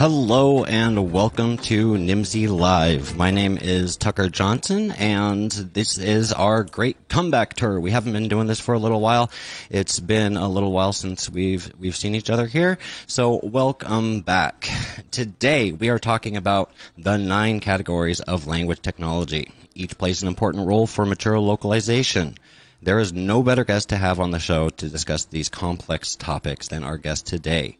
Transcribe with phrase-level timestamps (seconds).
[0.00, 3.18] Hello and welcome to Nimdzi Live.
[3.18, 7.78] My name is Tucker Johnson and this is our great comeback tour.
[7.78, 9.30] We haven't been doing this for a little while.
[9.68, 12.78] It's been a little while since we've we've seen each other here.
[13.06, 14.70] So welcome back.
[15.10, 19.52] Today we are talking about the nine categories of language technology.
[19.74, 22.38] Each plays an important role for mature localization.
[22.80, 26.68] There is no better guest to have on the show to discuss these complex topics
[26.68, 27.76] than our guest today.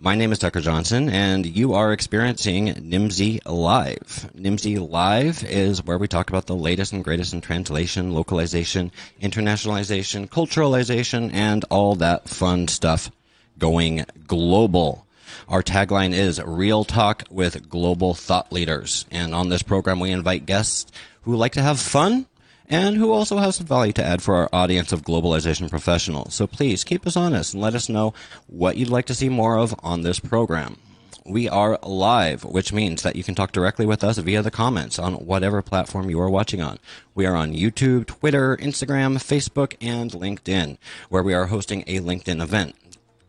[0.00, 4.30] My name is Tucker Johnson, and you are experiencing Nimdzi Live.
[4.32, 10.28] Nimdzi Live is where we talk about the latest and greatest in translation, localization, internationalization,
[10.28, 13.10] culturalization, and all that fun stuff
[13.58, 15.04] going global.
[15.48, 19.04] Our tagline is Real Talk with Global Thought Leaders.
[19.10, 20.92] And on this program, we invite guests
[21.22, 22.26] who like to have fun
[22.68, 26.34] and who also has some value to add for our audience of globalization professionals.
[26.34, 28.14] So please keep us honest and let us know
[28.46, 30.76] what you'd like to see more of on this program.
[31.24, 34.98] We are live, which means that you can talk directly with us via the comments
[34.98, 36.78] on whatever platform you are watching on.
[37.14, 40.78] We are on YouTube, Twitter, Instagram, Facebook, and LinkedIn,
[41.10, 42.74] where we are hosting a LinkedIn event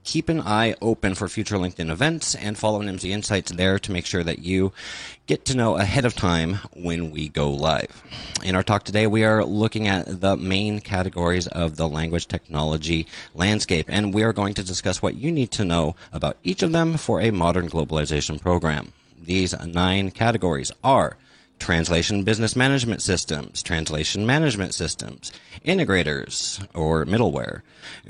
[0.10, 4.08] keep an eye open for future LinkedIn events and follow Nimdzi Insights there to make
[4.08, 4.74] sure that you
[5.28, 8.02] get to know ahead of time when we go live.
[8.44, 13.06] In our talk today, we are looking at the main categories of the language technology
[13.36, 16.72] landscape, and we are going to discuss what you need to know about each of
[16.72, 18.94] them for a modern globalization program.
[19.22, 21.18] These nine categories are
[21.60, 25.32] translation business management systems, translation management systems,
[25.66, 27.62] integrators or middleware,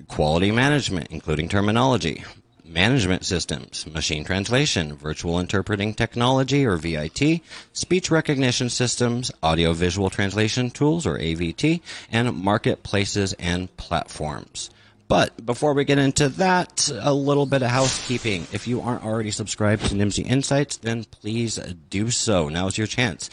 [0.08, 2.24] quality management, including terminology,
[2.64, 7.42] management systems, machine translation, virtual interpreting technology or VIT,
[7.74, 14.70] speech recognition systems, audio visual translation tools or AVT, and marketplaces and platforms.
[15.10, 18.46] But before we get into that, a little bit of housekeeping.
[18.54, 21.56] If you aren't already subscribed to Nimdzi Insights, then please
[21.90, 22.48] do so.
[22.48, 23.28] Now's your chance.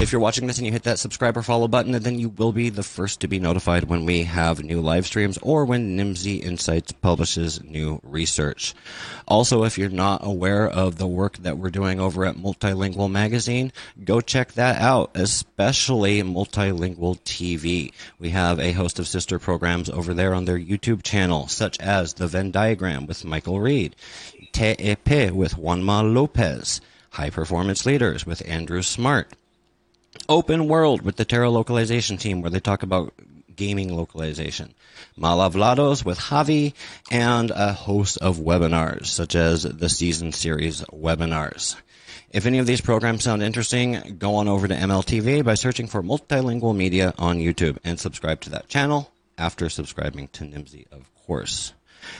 [0.00, 2.50] If you're watching this and you hit that subscribe or follow button, then you will
[2.50, 6.42] be the first to be notified when we have new live streams or when Nimdzi
[6.42, 8.74] Insights publishes new research.
[9.28, 13.70] Also, if you're not aware of the work that we're doing over at Multilingual Magazine,
[14.02, 17.92] go check that out, especially Multilingual TV.
[18.18, 21.78] We have a host of sister programs over there on their YouTube channel channel, such
[21.80, 23.94] as The Venn Diagram with Michael Reed,
[24.52, 29.28] Te'epe with Juanma Lopez, High Performance Leaders with Andrew Smart,
[30.30, 33.12] Open World with the Terra Localization team, where they talk about
[33.54, 34.72] gaming localization,
[35.18, 36.72] Malavlados with Javi,
[37.10, 41.76] and a host of webinars, such as the season series webinars.
[42.30, 46.02] If any of these programs sound interesting, go on over to MLTV by searching for
[46.02, 51.72] multilingual media on YouTube and subscribe to that channel after subscribing to Nimdzi, of course.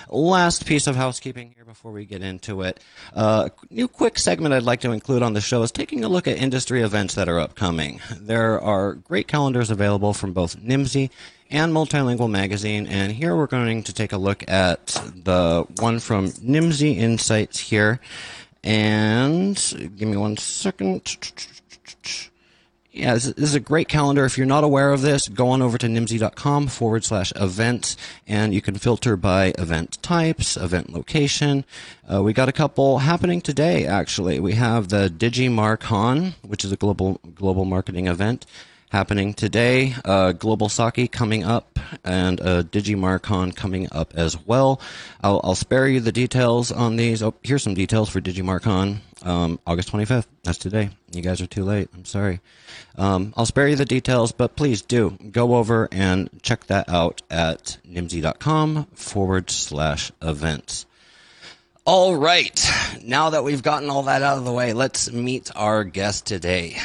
[0.08, 2.80] Last piece of housekeeping here before we get into it.
[3.14, 6.26] Uh, new quick segment I'd like to include on the show is taking a look
[6.26, 8.00] at industry events that are upcoming.
[8.18, 11.10] There are great calendars available from both Nimdzi
[11.50, 14.86] and Multilingual Magazine, and here we're going to take a look at
[15.24, 18.00] the one from Nimdzi Insights here.
[18.62, 19.56] And
[19.96, 21.04] give me one second
[22.92, 24.24] yeah, this is a great calendar.
[24.24, 27.96] If you're not aware of this, go on over to nimdzi.com forward slash events,
[28.26, 31.64] and you can filter by event types, event location.
[32.12, 34.40] Uh, we got a couple happening today, actually.
[34.40, 38.44] We have the DigiMarCon, which is a global global marketing event
[38.90, 39.94] happening today.
[40.04, 44.80] Uh, Global Saki coming up, and uh, DigiMarCon coming up as well.
[45.22, 47.22] I'll, I'll, spare you the details on these.
[47.22, 48.98] Oh, here's some details for DigiMarCon.
[49.22, 50.26] Um, August 25th.
[50.44, 50.90] That's today.
[51.12, 51.88] You guys are too late.
[51.94, 52.40] I'm sorry.
[52.96, 57.22] Um, I'll spare you the details, but please do go over and check that out
[57.30, 60.86] at nimdzi.com forward slash events.
[61.84, 62.70] All right.
[63.02, 66.76] Now that we've gotten all that out of the way, let's meet our guest today.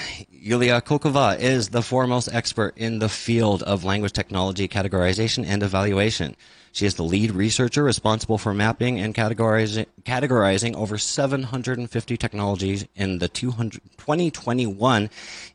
[0.45, 6.35] Yulia Akhulkova is the foremost expert in the field of language technology categorization and evaluation.
[6.71, 13.17] She is the lead researcher responsible for mapping and categorizing, categorizing over 750 technologies in
[13.17, 15.09] the 2021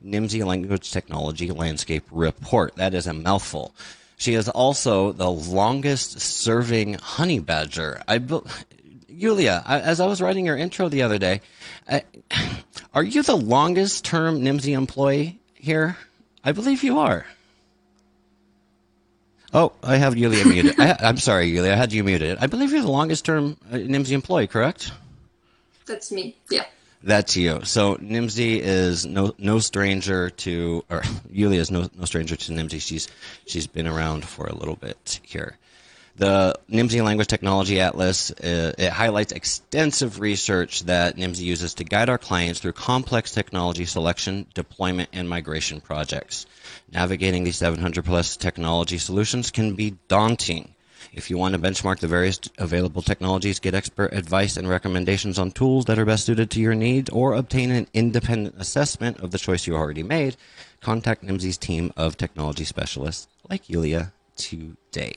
[0.04, 2.74] Nimdzi Language Technology Landscape Report.
[2.74, 3.72] That is a mouthful.
[4.16, 8.02] She is also the longest serving honey badger.
[8.08, 8.20] I,
[9.06, 11.42] Yulia, as I was writing your intro the other day,
[11.88, 12.02] I,
[12.94, 15.96] are you the longest term Nimdzi employee here?
[16.42, 17.26] I believe you are.
[19.52, 20.78] Oh, I have Yulia muted.
[20.78, 22.38] I, am sorry, Yulia, I had you muted.
[22.40, 24.92] I believe you're the longest term uh, Nimdzi employee, correct?
[25.86, 26.64] That's me, yeah.
[27.02, 27.64] That's you.
[27.64, 32.80] So Nimdzi is no no stranger to, or Yulia is no no stranger to Nimdzi.
[32.80, 33.08] She's
[33.46, 35.56] she's been around for a little bit here.
[36.16, 42.08] The Nimdzi Language Technology Atlas uh, it highlights extensive research that Nimdzi uses to guide
[42.08, 46.46] our clients through complex technology selection, deployment, and migration projects.
[46.92, 50.74] Navigating these 700 plus technology solutions can be daunting.
[51.12, 55.50] If you want to benchmark the various available technologies, get expert advice and recommendations on
[55.50, 59.38] tools that are best suited to your needs, or obtain an independent assessment of the
[59.38, 60.36] choice you already made,
[60.80, 65.14] contact Nimdzi's team of technology specialists like Yulia today.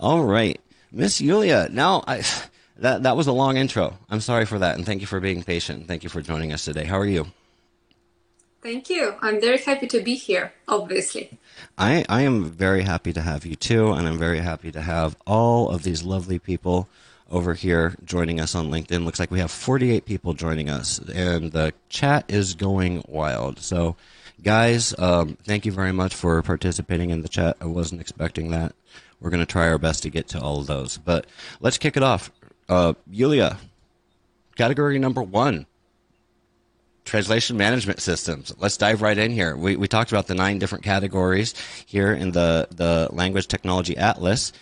[0.00, 0.58] All right,
[0.90, 1.68] Miss Yulia.
[1.70, 2.24] Now, I,
[2.78, 3.98] that that was a long intro.
[4.08, 5.86] I'm sorry for that, and thank you for being patient.
[5.86, 6.84] Thank you for joining us today.
[6.84, 7.26] How are you?
[8.62, 9.14] Thank you.
[9.20, 10.52] I'm very happy to be here.
[10.66, 11.38] Obviously.
[11.76, 15.16] I I am very happy to have you too, and I'm very happy to have
[15.26, 16.88] all of these lovely people
[17.30, 19.04] over here joining us on LinkedIn.
[19.04, 23.58] Looks like we have 48 people joining us, and the chat is going wild.
[23.60, 23.96] So,
[24.42, 27.58] guys, um, thank you very much for participating in the chat.
[27.60, 28.74] I wasn't expecting that.
[29.20, 30.98] We're going to try our best to get to all of those.
[30.98, 31.26] But
[31.60, 32.30] let's kick it off.
[32.68, 33.58] Uh, Yulia,
[34.56, 35.66] category number one
[37.10, 38.54] translation management systems.
[38.58, 39.56] Let's dive right in here.
[39.56, 44.52] We, we talked about the nine different categories here in the, the Language Technology Atlas,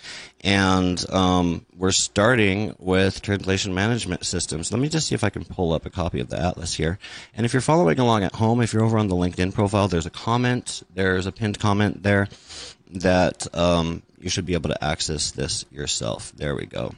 [0.41, 4.73] and um, we're starting with translation management systems.
[4.73, 6.99] Let me just see if I can pull up a copy of the Atlas here.
[7.35, 10.07] And if you're following along at home, if you're over on the LinkedIn profile, there's
[10.07, 12.29] a comment, there's a pinned comment there
[12.93, 16.32] that um, you should be able to access this yourself.
[16.37, 16.93] There we go.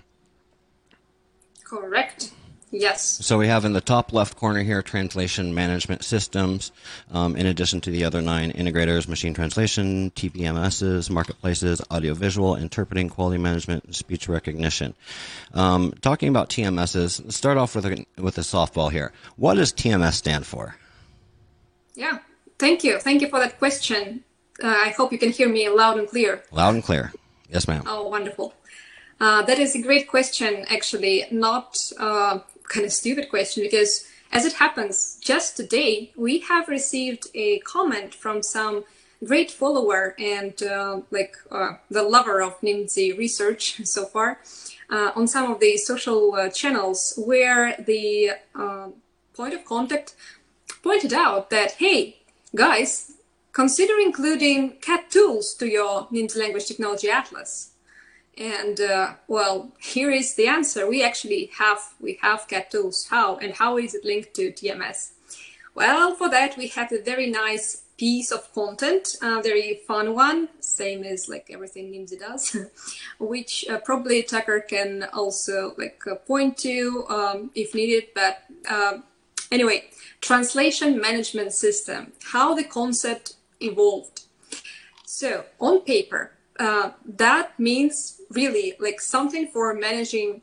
[1.64, 2.32] Correct.
[2.72, 3.02] Yes.
[3.24, 6.70] So we have in the top left corner here translation management systems,
[7.10, 13.38] um, in addition to the other nine integrators, machine translation, TBMSs, marketplaces, audiovisual, interpreting, quality
[13.38, 14.94] management, and speech recognition.
[15.52, 19.12] Um, talking about TMSs, let's start off with a, with a softball here.
[19.36, 20.76] What does TMS stand for?
[21.94, 22.18] Yeah.
[22.58, 23.00] Thank you.
[23.00, 24.22] Thank you for that question.
[24.62, 26.42] Uh, I hope you can hear me loud and clear.
[26.52, 27.12] Loud and clear.
[27.48, 27.82] Yes, ma'am.
[27.86, 28.54] Oh, wonderful.
[29.20, 31.24] Uh, that is a great question, actually.
[31.30, 37.26] Not uh, kind of stupid question because, as it happens, just today we have received
[37.34, 38.84] a comment from some
[39.24, 44.40] great follower and uh, like uh, the lover of Nimdzi research so far
[44.88, 48.30] uh, on some of the social channels where the
[49.34, 50.14] point of contact
[50.82, 52.16] pointed out that hey
[52.54, 53.12] guys
[53.52, 57.72] Consider including CAT tools to your Nimdzi Language Technology Atlas.
[58.38, 60.88] And uh, well, here is the answer.
[60.88, 63.06] We actually have we have CAT tools.
[63.10, 65.12] How and how is it linked to TMS?
[65.74, 70.48] Well, for that we have a very nice piece of content, a very fun one,
[70.60, 72.56] same as like everything Nimdzi does,
[73.18, 78.04] which uh, probably Tucker can also like uh, point to um, if needed.
[78.14, 78.98] But uh,
[79.52, 84.22] anyway, translation management system, how the concept evolved.
[85.04, 90.42] So on paper, uh, that means really like something for managing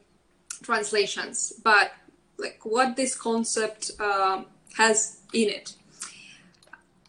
[0.64, 1.92] translations, but
[2.38, 4.44] like what this concept uh,
[4.78, 5.76] has in it.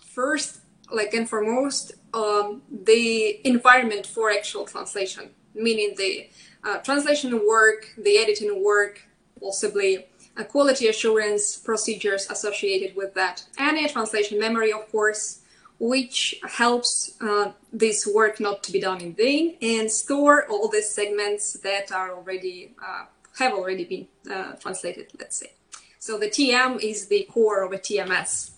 [0.00, 0.60] First,
[0.90, 6.28] like and foremost, um, the environment for actual translation, meaning the
[6.64, 9.02] uh, translation work, the editing work,
[9.40, 10.06] possibly
[10.36, 15.37] a quality assurance procedures associated with that, and a translation memory, of course,
[15.78, 20.82] which helps uh, this work not to be done in vain and store all the
[20.82, 23.04] segments that are already uh,
[23.38, 25.52] have already been uh, translated, let's say.
[25.98, 28.50] So the TM is the core of a TMS.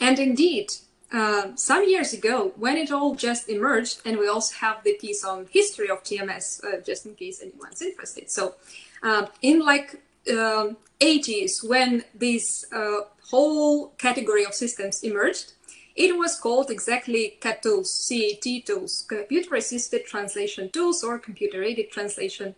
[0.00, 0.70] And indeed,
[1.12, 5.24] uh, some years ago, when it all just emerged, and we also have the piece
[5.24, 8.30] on history of TMS, uh, just in case anyone's interested.
[8.30, 8.54] So
[9.02, 15.52] um, in like 80s, um, when this uh, whole category of systems emerged,
[15.94, 21.90] it was called exactly CAT tools, CAT tools, computer assisted translation tools or computer aided
[21.90, 22.54] translation.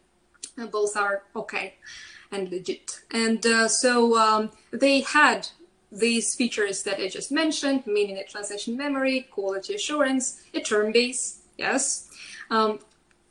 [0.57, 1.75] Uh, both are okay
[2.31, 3.01] and legit.
[3.11, 5.49] And uh, so um, they had
[5.91, 11.41] these features that I just mentioned, meaning a translation memory, quality assurance, a term base,
[11.57, 12.09] yes.
[12.51, 12.81] Um,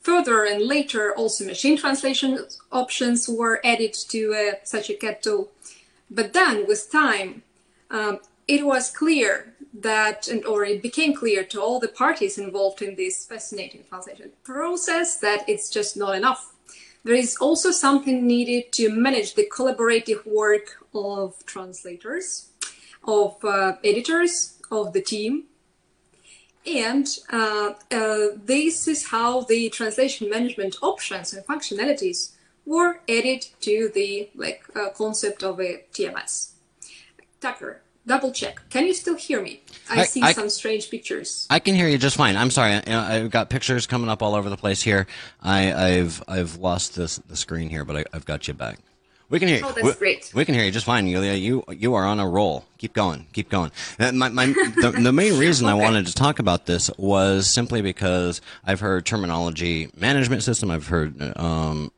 [0.02, 2.40] further and later, also machine translation
[2.72, 5.50] options were added to uh, such a CAT tool.
[6.10, 7.44] But then, with time,
[7.90, 12.82] um, it was clear that, and, or it became clear to all the parties involved
[12.82, 16.54] in this fascinating translation process that it's just not enough.
[17.04, 22.50] There is also something needed to manage the collaborative work of translators,
[23.04, 25.46] of uh, editors, of the team.
[26.66, 32.32] And uh, uh, this is how the translation management options and functionalities
[32.66, 36.52] were added to the like uh, concept of a TMS.
[37.42, 38.62] Tucker, double check.
[38.70, 39.62] Can you still hear me?
[39.90, 41.48] I, I see I, some strange pictures.
[41.50, 42.36] I can hear you just fine.
[42.36, 42.74] I'm sorry.
[42.74, 45.08] I, have got pictures coming up all over the place here.
[45.42, 48.80] I, have I've lost this the screen here, but I, have got you back.
[49.30, 49.66] We can hear you.
[49.66, 50.32] Oh, that's we, great.
[50.36, 51.34] We can hear you just fine, Yulia.
[51.34, 52.66] You you are on a roll.
[52.78, 53.26] Keep going.
[53.34, 53.72] Keep going.
[54.00, 55.76] Uh, my, my, the, the main reason okay.
[55.76, 60.70] I wanted to talk about this was simply because I've heard terminology management system.
[60.70, 61.92] I've heard um,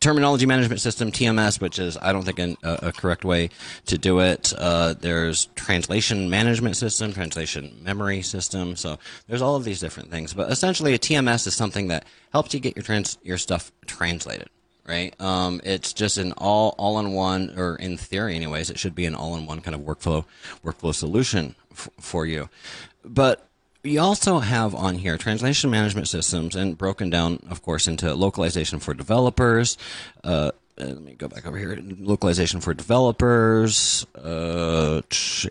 [0.00, 3.50] terminology management system TMS, which is I don't think an, a, a, correct way
[3.86, 4.52] to do it.
[4.56, 8.76] Uh, there's translation management system, translation memory system.
[8.76, 10.32] So there's all of these different things.
[10.32, 14.48] But essentially, a TMS is something that helps you get your trans your stuff translated
[14.86, 15.14] right?
[15.20, 19.06] Um, it's just an all all in one, or in theory, anyways, it should be
[19.06, 20.24] an all in one kind of workflow
[20.64, 22.48] workflow solution f- for you.
[23.04, 23.49] But
[23.82, 28.78] we also have on here translation management systems, and broken down, of course, into localization
[28.78, 29.78] for developers.
[30.22, 31.78] Uh, uh let me go back over here.
[31.98, 35.00] Localization for developers, uh,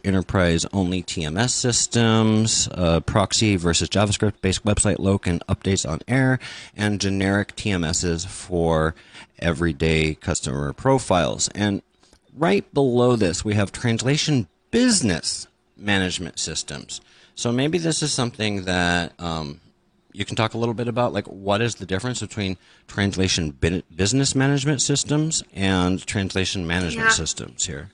[0.04, 6.40] enterprise only TMS systems, uh, proxy versus JavaScript based website loc and updates on air,
[6.76, 8.94] and generic TMSs for
[9.40, 11.50] everyday customer profiles.
[11.50, 11.82] And
[12.36, 17.02] right below this, we have translation business management systems.
[17.40, 19.62] So maybe this is something that um,
[20.12, 21.14] you can talk a little bit about.
[21.14, 23.52] Like, what is the difference between translation
[23.96, 27.14] business management systems and translation management yeah.
[27.14, 27.92] systems here?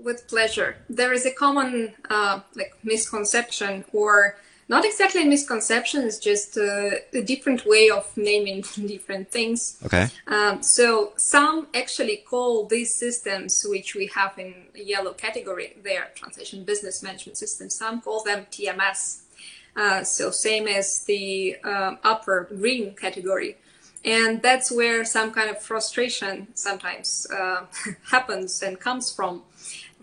[0.00, 0.78] With pleasure.
[0.90, 4.36] There is a common uh, like misconception or
[4.72, 9.76] not exactly a misconception, it's just a, a different way of naming different things.
[9.84, 10.08] Okay.
[10.26, 16.64] Um, so some actually call these systems, which we have in yellow category their translation
[16.64, 19.20] business management systems, some call them TMS.
[19.76, 23.58] Uh, so same as the um, upper green category.
[24.06, 27.66] And that's where some kind of frustration sometimes uh,
[28.10, 29.42] happens and comes from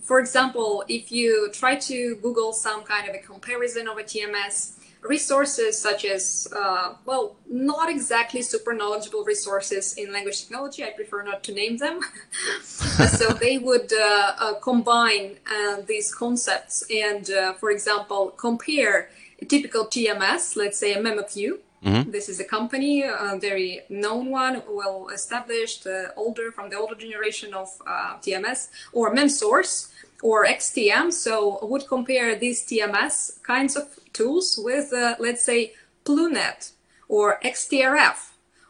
[0.10, 4.72] for example, if you try to Google some kind of a comparison of a TMS,
[5.04, 11.22] resources such as, uh, well, not exactly super knowledgeable resources in language technology, I prefer
[11.22, 12.00] not to name them.
[12.63, 19.46] so they would uh, uh, combine uh, these concepts and, uh, for example, compare a
[19.46, 22.12] typical TMS, let's say a MemoQ, Mm-hmm.
[22.12, 26.95] This is a company, a very known one, well established, uh, older from the older
[26.95, 31.13] generation of uh, TMS, or MemSource, or XTM.
[31.13, 36.71] So I would compare these TMS kinds of tools with, uh, let's say, Plunet
[37.07, 38.28] or XTRF,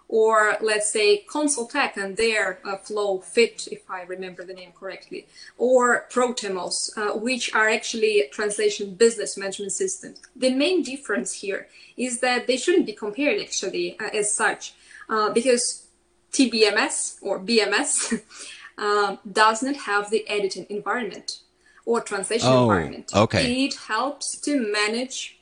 [0.10, 5.28] or let's say Consultech and their uh, Flow Fit, if I remember the name correctly,
[5.58, 10.20] or Protemos, uh, which are actually translation business management systems.
[10.36, 14.74] The main difference here is that they shouldn't be compared actually uh, as such,
[15.10, 15.86] uh, because
[16.34, 18.20] TBMS or BMS
[18.80, 21.42] um, does not have the editing environment
[21.86, 23.12] or translation oh, environment.
[23.16, 23.66] Okay.
[23.66, 25.40] It helps to manage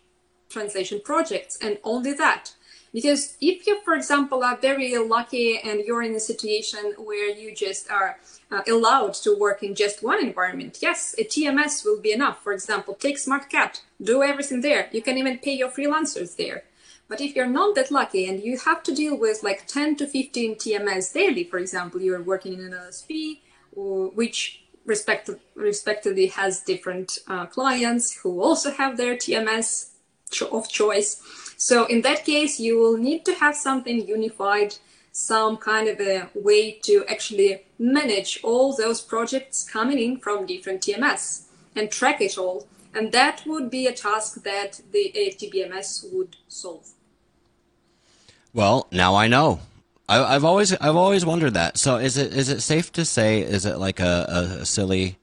[0.49, 2.53] translation projects and only that.
[2.97, 7.53] Because if you, for example, are very lucky and you're in a situation where you
[7.53, 8.17] just are
[8.49, 12.41] uh, allowed to work in just one environment, yes, a TMS will be enough.
[12.41, 14.89] For example, take SmartCat, do everything there.
[14.91, 16.63] You can even pay your freelancers there.
[17.07, 20.07] But if you're not that lucky and you have to deal with like 10 to
[20.07, 23.41] 15 TMS daily, for example, you're working in an LSP,
[23.75, 29.91] which respect- respectively has different uh, clients who also have their TMS
[30.51, 31.21] of choice.
[31.57, 34.75] So in that case, you will need to have something unified,
[35.11, 40.81] some kind of a way to actually manage all those projects coming in from different
[40.81, 41.45] TMS
[41.75, 42.67] and track it all.
[42.93, 46.89] And that would be a task that the AFTBMS would solve.
[48.53, 49.59] Well, now I know.
[50.09, 51.77] I, have always I've always wondered that.
[51.77, 55.17] So is it is it safe to say is it like a, a silly,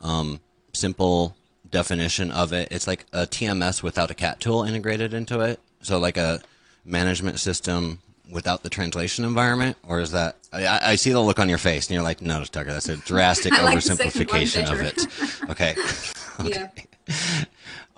[0.00, 0.40] um,
[0.72, 1.36] simple
[1.68, 2.68] definition of it?
[2.70, 5.60] It's like a TMS without a cat tool integrated into it.
[5.82, 6.40] So like a
[6.84, 7.98] management system
[8.30, 10.36] without the translation environment, or is that?
[10.52, 12.96] I, I see the look on your face, and you're like, no, Tucker, that's a
[13.06, 15.06] drastic like oversimplification of it.
[15.50, 15.74] Okay.
[16.40, 16.70] okay.
[17.08, 17.44] Yeah.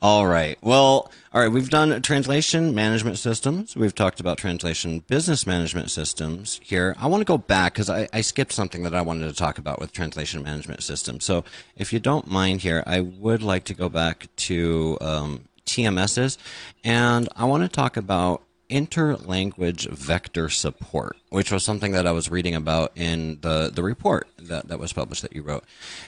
[0.00, 0.58] All right.
[0.60, 1.50] Well, all right.
[1.50, 3.74] We've done translation management systems.
[3.74, 6.94] We've talked about translation business management systems here.
[6.98, 9.56] I want to go back because I, I, skipped something that I wanted to talk
[9.56, 11.24] about with translation management systems.
[11.24, 11.44] So,
[11.76, 16.38] if you don't mind here, I would like to go back to um, TMSs,
[16.82, 22.30] and I want to talk about interlanguage vector support, which was something that I was
[22.30, 25.64] reading about in the, the report that, that was published that you wrote.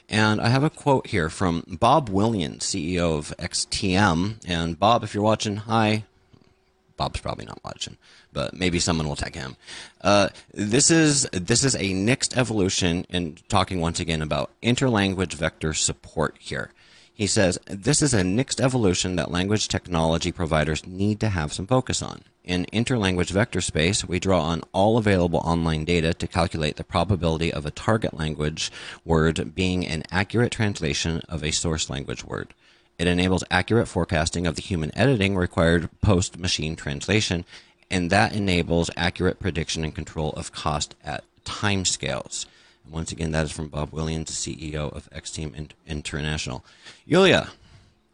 [0.09, 4.41] And I have a quote here from Bob Williams, CEO of XTM.
[4.47, 6.05] And Bob, if you're watching, hi.
[6.97, 7.99] Bob's probably not watching,
[8.33, 9.57] but maybe someone will tag him.
[10.01, 15.75] Uh, this is this is a next evolution in talking once again about interlanguage vector
[15.75, 16.71] support here.
[17.17, 21.67] He says, This is a next evolution that language technology providers need to have some
[21.67, 22.21] focus on.
[22.45, 27.51] In interlanguage vector space, we draw on all available online data to calculate the probability
[27.51, 28.71] of a target language
[29.03, 32.53] word being an accurate translation of a source language word.
[32.99, 37.47] It enables accurate forecasting of the human editing required post machine translation,
[37.91, 41.25] and that enables accurate prediction and control of cost at
[42.87, 42.93] timescales.
[42.93, 46.65] Once again, that is from Bob Williams, CEO of XTM International.
[47.05, 47.51] Yulia,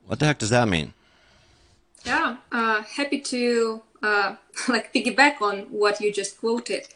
[0.06, 0.92] what the heck does that mean?
[2.04, 4.36] Yeah, uh, happy to uh,
[4.68, 6.88] like piggyback on what you just quoted.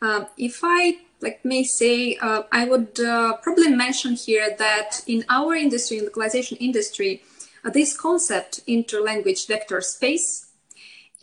[0.00, 5.24] Um, if I like may say, uh, I would uh, probably mention here that in
[5.28, 7.22] our industry, in localization industry,
[7.64, 10.48] uh, this concept interlanguage vector space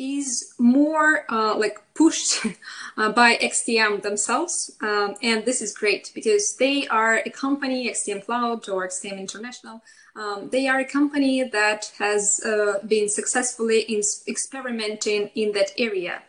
[0.01, 2.45] is more uh, like pushed
[2.97, 4.75] uh, by XTM themselves.
[4.81, 9.81] Um, and this is great because they are a company, XTM Cloud or XTM International.
[10.15, 16.23] Um, they are a company that has uh, been successfully in experimenting in that area.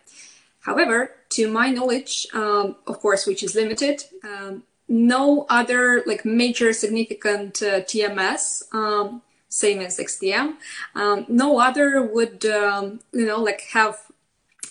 [0.61, 6.73] However, to my knowledge, um, of course, which is limited, um, no other like major
[6.73, 9.23] significant uh, TMS um,
[9.53, 10.57] same as XTM.
[10.95, 13.97] Um, no other would, um, you know, like have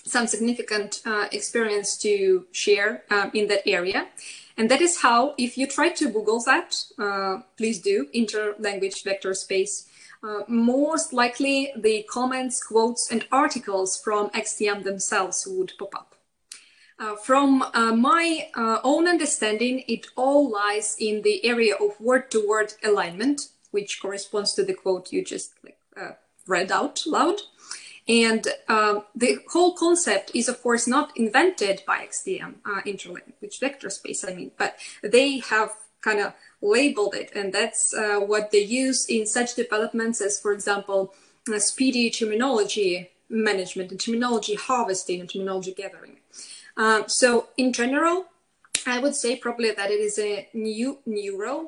[0.04, 4.08] some significant uh, experience to share um, in that area.
[4.58, 9.34] And that is how, if you try to Google that, uh, please do, interlanguage vector
[9.34, 9.88] space,
[10.24, 16.16] uh, most likely the comments, quotes, and articles from XTM themselves would pop up.
[17.00, 22.68] Uh, from uh, my uh, own understanding, it all lies in the area of word-to-word
[22.70, 26.12] -word alignment, which corresponds to the quote you just like, uh,
[26.48, 27.42] read out loud.
[28.08, 33.90] And um, the whole concept is, of course, not invented by XTM, uh, interlanguage vector
[33.90, 37.32] space, I mean, but they have kind of labeled it.
[37.36, 41.13] And that's uh, what they use in such developments as, for example,
[41.54, 46.18] uh, speedy terminology management and terminology harvesting and terminology gathering.
[46.78, 48.25] Um, so in general,
[48.86, 51.68] I would say probably that it is a new neural uh,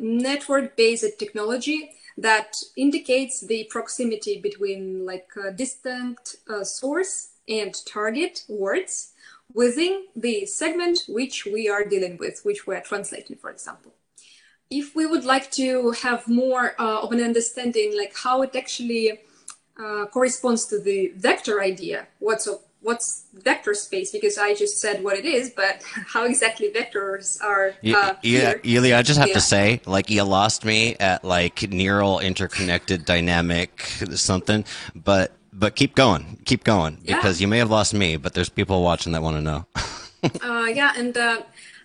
[0.00, 9.12] network-based technology that indicates the proximity between like distinct uh, source and target words
[9.54, 13.92] within the segment which we are dealing with, which we are translating, for example.
[14.70, 19.20] If we would like to have more uh, of an understanding, like how it actually
[19.78, 22.48] uh, corresponds to the vector idea, what's
[22.82, 27.74] what's vector space because I just said what it is, but how exactly vectors are.
[27.84, 29.34] Uh, yeah, Yulia, I just have yeah.
[29.34, 33.80] to say, like, you lost me at like neural interconnected dynamic
[34.14, 34.64] something,
[34.94, 37.44] but but keep going, keep going because yeah.
[37.44, 39.66] you may have lost me, but there's people watching that want to know.
[40.42, 41.16] uh, yeah, and.
[41.16, 41.42] Uh,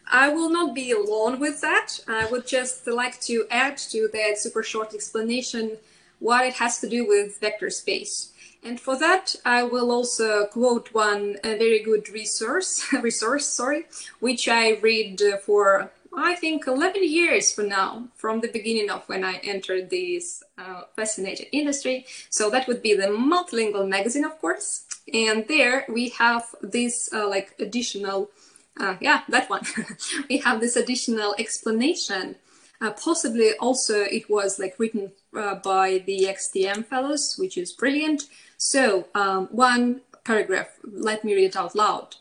[0.09, 1.99] I will not be alone with that.
[2.07, 5.77] I would just like to add to that super short explanation
[6.19, 8.31] what it has to do with vector space.
[8.63, 13.85] And for that, I will also quote one very good resource, resource, sorry,
[14.19, 19.23] which I read for I think 11 years from now, from the beginning of when
[19.23, 22.07] I entered this uh, fascinating industry.
[22.31, 24.85] So that would be the Multilingual magazine, of course.
[25.13, 28.31] And there we have this uh, like additional,
[28.79, 29.61] uh, yeah, that one.
[30.29, 32.35] we have this additional explanation.
[32.81, 38.23] Uh, possibly also it was like written uh, by the XTM fellows, which is brilliant.
[38.57, 42.15] So um, one paragraph, let me read it out loud.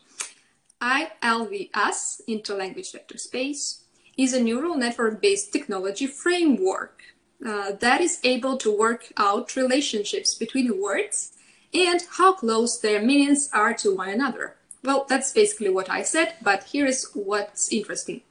[0.79, 3.81] ILVS, Interlanguage Vector Space,
[4.15, 7.01] is a neural network-based technology framework
[7.45, 11.33] uh, that is able to work out relationships between words
[11.73, 14.55] and how close their meanings are to one another.
[14.83, 18.21] Well, that's basically what I said, but here is what's interesting.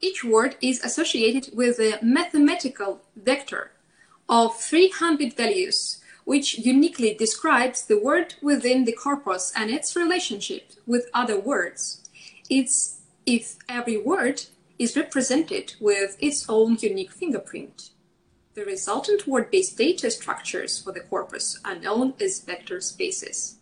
[0.00, 3.72] Each word is associated with a mathematical vector
[4.28, 11.08] of 300 values which uniquely describes the word within the corpus and its relationship with
[11.14, 12.02] other words.
[12.50, 14.44] It's if every word
[14.78, 17.92] is represented with its own unique fingerprint.
[18.52, 23.56] The resultant word-based data structures for the corpus are known as vector spaces.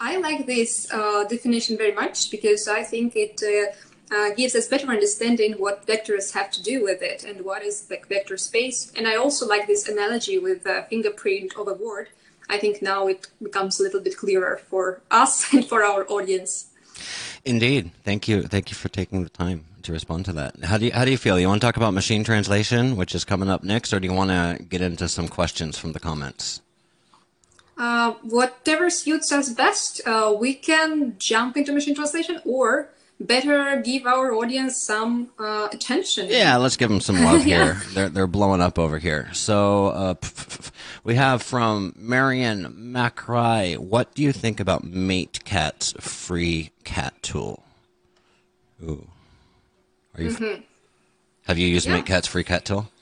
[0.00, 3.76] I like this uh, definition very much because I think it uh,
[4.12, 7.86] uh, gives us better understanding what vectors have to do with it and what is
[7.86, 8.92] the vector space.
[8.96, 12.08] And I also like this analogy with the fingerprint of a word.
[12.50, 16.66] I think now it becomes a little bit clearer for us and for our audience.
[17.44, 17.90] Indeed.
[18.04, 18.42] Thank you.
[18.42, 20.62] Thank you for taking the time to respond to that.
[20.64, 21.40] How do you, how do you feel?
[21.40, 24.12] You want to talk about machine translation, which is coming up next, or do you
[24.12, 26.60] want to get into some questions from the comments?
[27.78, 30.00] Uh, whatever suits us best.
[30.06, 32.90] Uh, we can jump into machine translation or
[33.26, 36.28] better give our audience some uh, attention.
[36.28, 37.80] Yeah, let's give them some love here.
[37.94, 39.30] They're they're blowing up over here.
[39.32, 40.14] So uh,
[41.04, 43.76] we have from Marion Macrae.
[43.76, 47.62] What do you think about MateCat's free cat tool?
[48.82, 49.06] Ooh,
[50.16, 50.30] are you?
[50.30, 50.62] Mm-hmm.
[51.46, 52.00] Have you used yeah.
[52.00, 52.88] MateCat's free cat tool?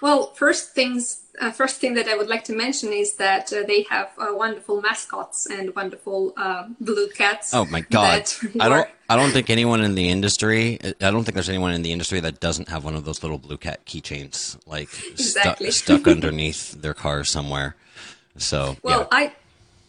[0.00, 3.62] Well, first things uh, first thing that I would like to mention is that uh,
[3.66, 7.54] they have uh, wonderful mascots and wonderful uh, blue cats.
[7.54, 8.28] Oh my god!
[8.60, 8.88] I don't.
[9.08, 10.78] I don't think anyone in the industry.
[11.00, 13.38] I don't think there's anyone in the industry that doesn't have one of those little
[13.38, 15.70] blue cat keychains, like exactly.
[15.70, 17.74] stuck underneath their car somewhere.
[18.36, 19.06] So well, yeah.
[19.10, 19.32] I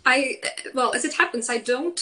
[0.06, 0.38] I
[0.74, 2.00] well, as it happens, I don't,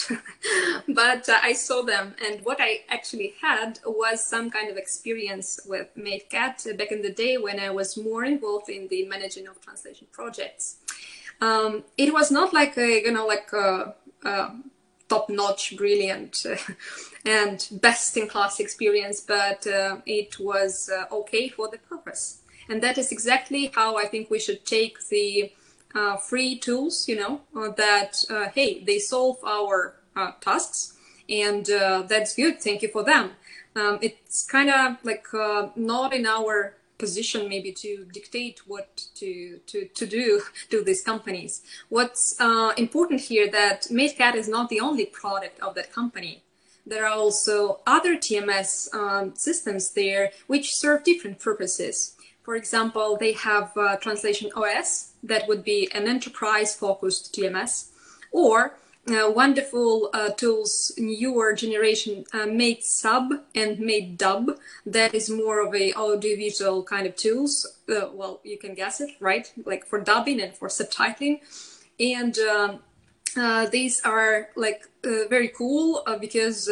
[0.87, 5.59] but uh, I saw them, and what I actually had was some kind of experience
[5.67, 9.59] with MateCat back in the day when I was more involved in the managing of
[9.59, 10.77] translation projects.
[11.41, 14.51] Um, it was not like a you know like a, a
[15.09, 16.45] top-notch, brilliant,
[17.25, 23.11] and best-in-class experience, but uh, it was uh, okay for the purpose, and that is
[23.11, 25.51] exactly how I think we should take the
[25.95, 30.93] uh, free tools, you know, uh, that, uh, hey, they solve our uh, tasks
[31.29, 32.61] and uh, that's good.
[32.61, 33.31] Thank you for them.
[33.75, 39.59] Um, it's kind of like uh, not in our position maybe to dictate what to,
[39.67, 41.61] to, to do to these companies.
[41.89, 42.35] What's
[42.77, 46.43] important here that MateCat is not the only product of that company.
[46.85, 52.15] There are also other TMS um, systems there which serve different purposes.
[52.43, 57.89] For example, they have Translation OS, that would be an enterprise focused TMS,
[58.31, 58.75] or
[59.09, 64.57] uh, wonderful uh, tools, newer generation, uh, Matesub and Matedub.
[64.85, 67.65] That is more of a audiovisual kind of tools.
[67.89, 69.51] Uh, well, you can guess it, right?
[69.65, 71.39] Like for dubbing and for subtitling.
[71.99, 72.79] And um,
[73.35, 76.69] uh, these are like uh, very cool because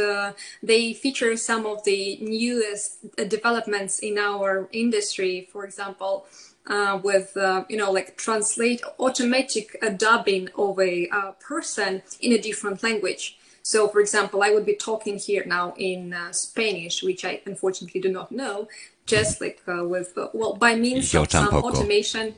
[0.61, 5.47] they feature some of the newest developments in our industry.
[5.51, 6.27] For example,
[6.67, 12.33] uh, with uh, you know like translate automatic uh, dubbing of a uh, person in
[12.33, 13.37] a different language.
[13.63, 18.09] So, for example, I would be talking here now in Spanish, which I unfortunately do
[18.09, 18.69] not know,
[19.05, 22.35] just like with well by means Yo of some automation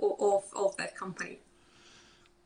[0.00, 1.38] of of that company.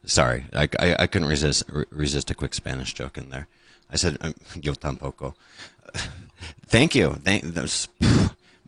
[0.04, 3.48] Sorry, I, I, I couldn't resist resist a quick Spanish joke in there.
[3.90, 5.34] I said, um, "Yo tampoco."
[6.66, 7.14] Thank you.
[7.24, 7.88] Thank those.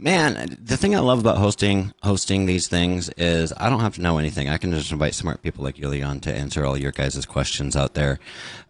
[0.02, 4.00] Man, the thing I love about hosting hosting these things is I don't have to
[4.00, 4.48] know anything.
[4.48, 7.76] I can just invite smart people like Yulia on to answer all your guys' questions
[7.76, 8.18] out there.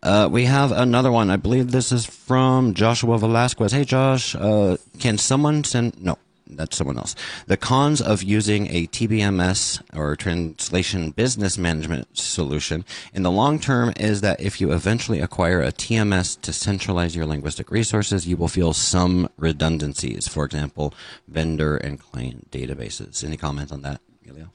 [0.02, 1.30] Uh, we have another one.
[1.30, 3.70] I believe this is from Joshua Velasquez.
[3.70, 6.02] Hey, Josh, uh, can someone send?
[6.02, 6.18] No,
[6.56, 7.14] that's someone else.
[7.46, 13.92] The cons of using a TBMS or translation business management solution in the long term
[13.96, 18.48] is that if you eventually acquire a TMS to centralize your linguistic resources, you will
[18.48, 20.28] feel some redundancies.
[20.28, 20.94] For example,
[21.28, 23.24] vendor and client databases.
[23.24, 24.50] Any comment on that, Yulia?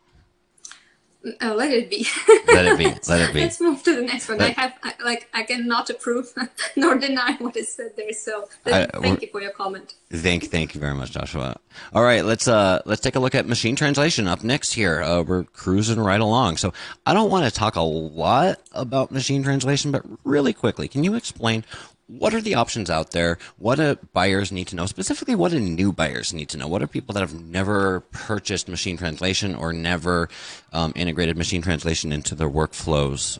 [1.42, 2.06] Oh, let it be.
[2.48, 2.86] let it be.
[3.08, 3.42] Let it be.
[3.42, 4.38] Let's move to the next one.
[4.38, 6.32] Let, I have I, like I cannot approve
[6.76, 8.14] nor deny what is said there.
[8.14, 9.96] So I, thank you for your comment.
[10.12, 11.58] Thank thank you very much, Joshua.
[11.94, 15.02] All right, let's uh let's take a look at machine translation up next here.
[15.02, 16.58] Uh, we're cruising right along.
[16.58, 16.74] So
[17.06, 21.16] I don't want to talk a lot about machine translation, but really quickly, can you
[21.16, 21.66] explain
[22.08, 23.38] what are the options out there?
[23.58, 24.86] What do buyers need to know?
[24.86, 26.68] Specifically, what do new buyers need to know?
[26.68, 30.30] What are people that have never purchased machine translation or never
[30.72, 33.40] um, integrated machine translation into their workflows?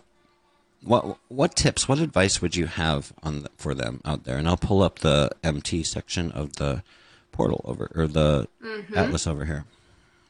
[0.84, 4.38] What what tips, what advice would you have on the, for them out there?
[4.38, 6.84] And I'll pull up the MT section of the
[7.32, 8.98] portal over or the mm-hmm.
[8.98, 9.66] atlas over here.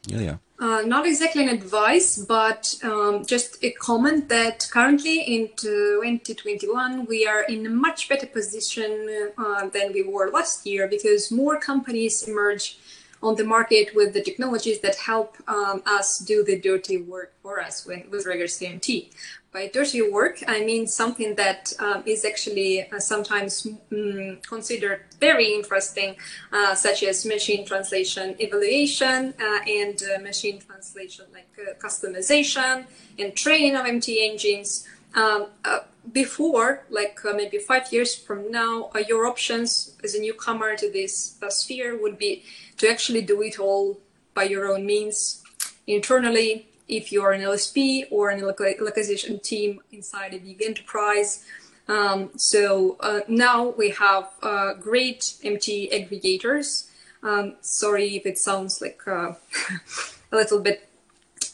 [0.07, 0.37] Yeah, yeah.
[0.57, 7.27] Uh, not exactly an advice, but um, just a comment that currently in 2021 we
[7.27, 12.23] are in a much better position uh, than we were last year because more companies
[12.23, 12.77] emerge
[13.21, 17.59] on the market with the technologies that help um, us do the dirty work for
[17.59, 19.11] us when, with regards to MT.
[19.55, 25.53] By dirty work, I mean something that um, is actually uh, sometimes mm, considered very
[25.53, 26.17] interesting,
[26.51, 32.83] uh, such as machine translation evaluation uh, and uh, machine translation like uh, customization
[33.17, 34.85] and training of MT engines.
[35.15, 35.79] Um, uh,
[36.11, 41.97] before, like maybe five years from now, your options as a newcomer to this sphere
[41.97, 42.43] would be
[42.75, 44.01] to actually do it all
[44.33, 45.41] by your own means
[45.87, 51.45] internally if you're an LSP or an localization team inside a big enterprise.
[51.87, 56.89] Um, so uh, now we have uh, great MT aggregators.
[57.23, 59.33] Um, sorry if it sounds like uh,
[60.31, 60.89] a little bit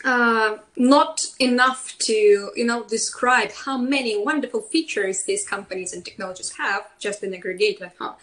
[0.03, 6.51] uh, not enough to you know describe how many wonderful features these companies and technologies
[6.57, 8.13] have just an aggregator huh?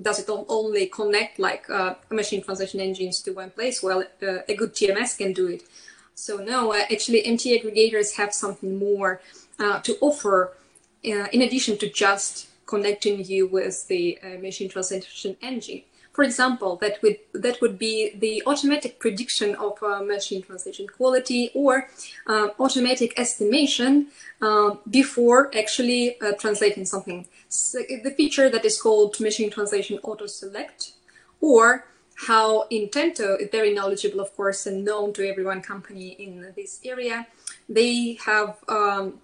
[0.00, 4.54] does it only connect like uh, machine translation engines to one place well uh, a
[4.54, 5.62] good tms can do it
[6.16, 9.20] so no uh, actually mt aggregators have something more
[9.60, 10.52] uh, to offer
[11.04, 15.82] uh, in addition to just connecting you with the machine translation engine
[16.16, 21.50] for example, that would that would be the automatic prediction of uh, machine translation quality
[21.52, 21.90] or
[22.26, 24.06] uh, automatic estimation
[24.40, 27.26] uh, before actually uh, translating something.
[27.50, 30.92] So the feature that is called machine translation auto select,
[31.42, 31.84] or
[32.16, 37.26] how Intento is very knowledgeable, of course, and known to everyone company in this area.
[37.68, 39.20] They have um,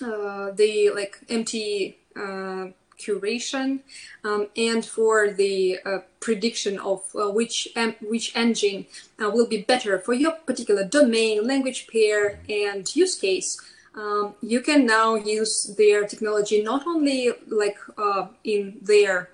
[0.00, 2.66] uh, the like MT uh,
[2.98, 3.80] curation
[4.24, 7.68] um, and for the uh, prediction of uh, which
[8.02, 8.86] which engine
[9.22, 13.60] uh, will be better for your particular domain, language pair, and use case.
[13.94, 19.30] Um, you can now use their technology not only like uh, in their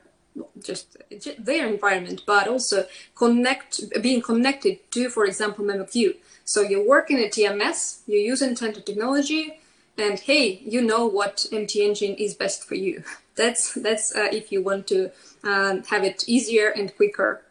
[0.62, 0.96] just
[1.38, 6.16] their environment, but also connect being connected to, for example, MemoQ.
[6.44, 9.60] So you work in a TMS, you use Intento technology,
[9.96, 13.02] and hey, you know what MT engine is best for you.
[13.36, 15.10] That's that's uh, if you want to
[15.42, 17.42] um, have it easier and quicker.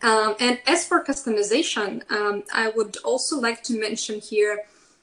[0.00, 4.60] Um, and as for customization, um, I would also like to mention here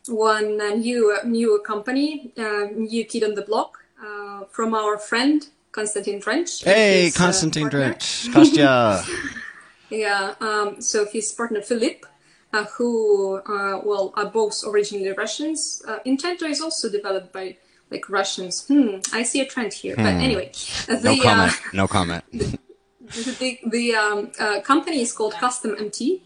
[0.08, 5.50] one uh, new new company, uh, new kid on the block uh, from our friend
[5.74, 6.64] Konstantin Dranch.
[6.64, 7.32] Hey, his, uh,
[7.70, 9.04] Dranch, Kostya.
[9.90, 10.36] yeah.
[10.40, 12.06] Um, so his partner Philip.
[12.54, 13.42] Uh, who,
[13.84, 15.82] well, are both originally Russians.
[16.06, 17.58] Intento is also developed by
[17.94, 18.66] like Russians.
[18.68, 19.96] Hmm, I see a trend here.
[19.96, 20.04] Hmm.
[20.04, 20.52] But anyway,
[20.88, 21.54] the, no comment.
[21.54, 22.24] Uh, no comment.
[22.32, 22.58] the,
[23.40, 26.24] the, the um, uh, company is called Custom MT,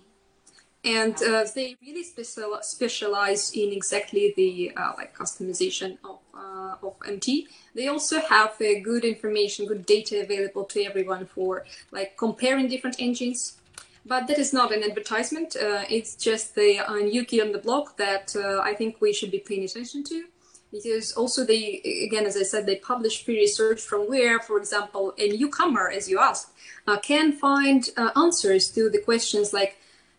[0.87, 6.95] and uh, they really special, specialize in exactly the uh, like customization of uh, of
[7.05, 7.47] MT.
[7.75, 13.57] They also have good information, good data available to everyone for like comparing different engines.
[14.05, 15.57] But that is not an advertisement.
[15.57, 18.35] Uh, it's just the new kid on the block that
[18.69, 20.23] I think we should be paying attention to
[20.71, 25.13] because also they again as i said they publish free research from where for example
[25.17, 26.49] a newcomer as you asked
[26.87, 29.77] uh, can find uh, answers to the questions like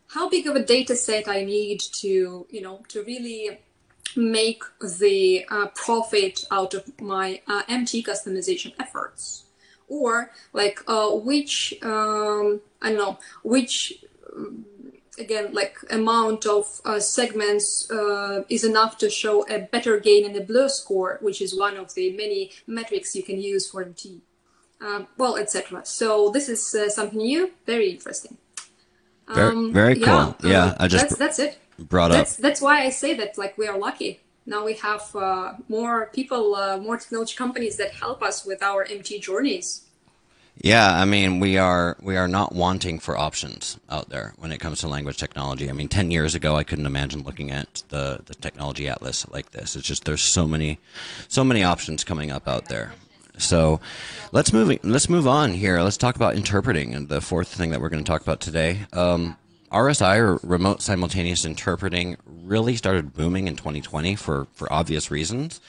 [0.09, 3.59] how big of a data set i need to you know to really
[4.17, 9.45] make the uh, profit out of my uh, mt customization efforts?
[9.89, 14.05] Or like uh, which um, i don't know which
[15.19, 20.33] again like amount of uh, segments uh, is enough to show a better gain in
[20.35, 24.21] the BLEU score which is one of the many metrics you can use for mt
[24.83, 28.37] um, well etc so this is uh, something new very interesting
[29.29, 32.61] um, very, very cool yeah, yeah i just that's, that's it brought that's, up that's
[32.61, 36.79] why i say that like we are lucky now we have uh, more people uh,
[36.79, 39.89] more technology companies that help us with our mt journeys
[40.61, 44.59] yeah, I mean, we are we are not wanting for options out there when it
[44.59, 45.71] comes to language technology.
[45.71, 49.53] I mean, ten years ago, I couldn't imagine looking at the the technology atlas like
[49.53, 49.77] this.
[49.77, 50.81] It's just there's so many
[51.29, 52.93] so many options coming up out there.
[53.39, 53.81] So,
[54.33, 55.81] let's move let's move on here.
[55.81, 58.87] Let's talk about interpreting and the fourth thing that we're going to talk about today.
[58.93, 59.37] Um,
[59.71, 65.61] RSI or remote simultaneous interpreting really started booming in 2020 for for obvious reasons.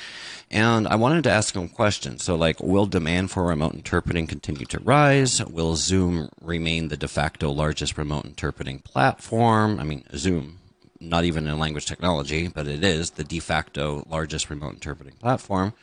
[0.52, 2.24] And I wanted to ask him questions.
[2.24, 5.46] So, like, will demand for remote interpreting continue to rise?
[5.46, 9.80] Will Zoom remain the de facto largest remote interpreting platform?
[9.80, 10.59] I mean, Zoom
[11.00, 15.74] not even in language technology, but it is the de facto largest remote interpreting platform.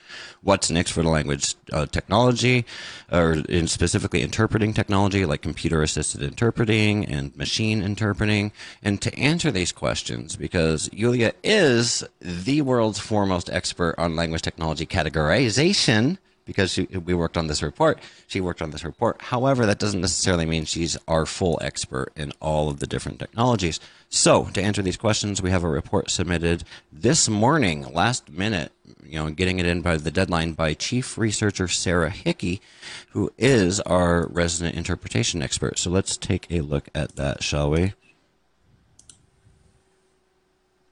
[0.42, 2.64] What's next for the language uh, technology,
[3.10, 8.52] or in specifically interpreting technology like computer assisted interpreting and machine interpreting?
[8.82, 14.86] And to answer these questions, because Yulia is the world's foremost expert on language technology
[14.86, 17.98] categorization, because she, we worked on this report.
[18.26, 19.20] She worked on this report.
[19.20, 23.78] However, that doesn't necessarily mean she's our full expert in all of the different technologies.
[24.08, 28.72] So, to answer these questions, we have a report submitted this morning, last minute,
[29.04, 32.62] you know, getting it in by the deadline by Chief Researcher Sarah Hickey,
[33.10, 35.78] who is our resident interpretation expert.
[35.78, 37.94] So, let's take a look at that, shall we?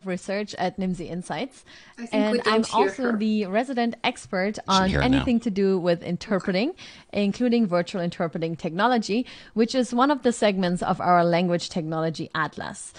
[0.06, 1.64] Research at Nimdzi Insights.
[2.12, 3.16] And I'm also her.
[3.16, 7.24] the resident expert on anything to do with interpreting, okay.
[7.24, 12.92] including virtual interpreting technology, which is one of the segments of our language technology atlas.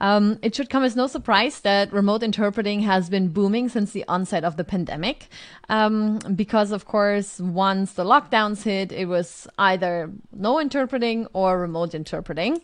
[0.00, 4.04] Um, it should come as no surprise that remote interpreting has been booming since the
[4.08, 5.28] onset of the pandemic.
[5.68, 11.94] Um, because, of course, once the lockdowns hit, it was either no interpreting or remote
[11.94, 12.62] interpreting.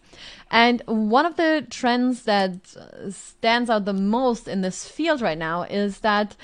[0.51, 2.75] And one of the trends that
[3.11, 6.35] stands out the most in this field right now is that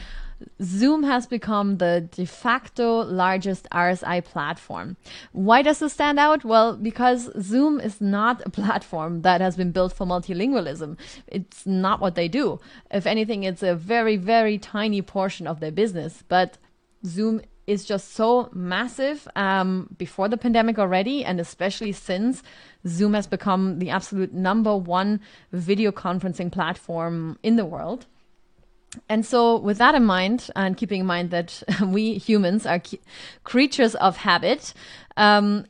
[0.63, 4.97] Zoom has become the de facto largest RSI platform.
[5.33, 6.45] Why does this stand out?
[6.45, 10.97] Well, because Zoom is not a platform that has been built for multilingualism.
[11.27, 12.61] It's not what they do.
[12.91, 16.23] If anything, it's a very, very tiny portion of their business.
[16.29, 16.59] But
[17.05, 22.43] Zoom is just so massive um, before the pandemic already, and especially since
[22.87, 25.21] Zoom has become the absolute number one
[25.53, 28.07] video conferencing platform in the world.
[29.09, 32.81] And so, with that in mind, and keeping in mind that we humans are
[33.45, 34.75] creatures of habit,
[35.17, 35.67] um,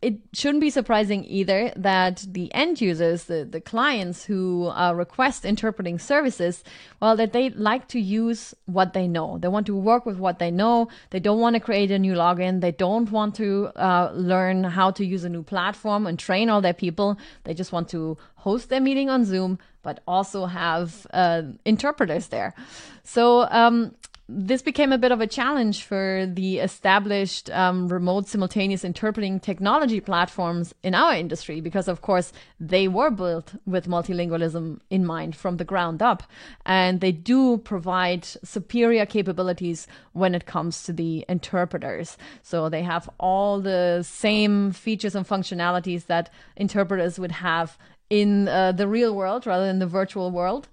[0.00, 5.44] it shouldn't be surprising either that the end users, the, the clients who uh, request
[5.44, 6.62] interpreting services,
[7.00, 9.38] well, that they like to use what they know.
[9.38, 10.88] They want to work with what they know.
[11.10, 12.60] They don't want to create a new login.
[12.60, 16.60] They don't want to uh, learn how to use a new platform and train all
[16.60, 17.18] their people.
[17.42, 22.54] They just want to host their meeting on Zoom, but also have uh, interpreters there.
[23.02, 23.96] So um,
[24.30, 30.00] this became a bit of a challenge for the established um, remote simultaneous interpreting technology
[30.00, 35.56] platforms in our industry because, of course, they were built with multilingualism in mind from
[35.56, 36.22] the ground up.
[36.66, 42.18] And they do provide superior capabilities when it comes to the interpreters.
[42.42, 47.78] So they have all the same features and functionalities that interpreters would have
[48.10, 50.68] in uh, the real world rather than the virtual world.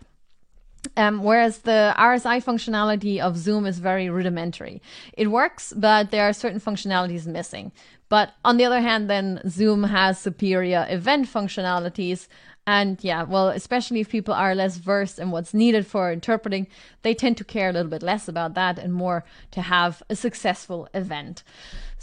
[0.98, 4.82] Um, whereas the RSI functionality of Zoom is very rudimentary.
[5.14, 7.72] It works, but there are certain functionalities missing.
[8.10, 12.28] But on the other hand, then Zoom has superior event functionalities.
[12.68, 16.68] And yeah, well, especially if people are less versed in what's needed for interpreting,
[17.04, 20.16] they tend to care a little bit less about that and more to have a
[20.16, 21.44] successful event.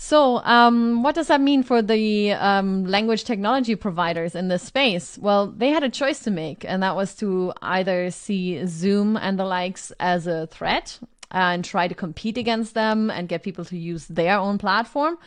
[0.04, 5.16] So, um, what does that mean for the um, language technology providers in this space?
[5.16, 9.38] Well, they had a choice to make, and that was to either see Zoom and
[9.38, 10.98] the likes as a threat
[11.30, 15.18] and try to compete against them and get people to use their own platform,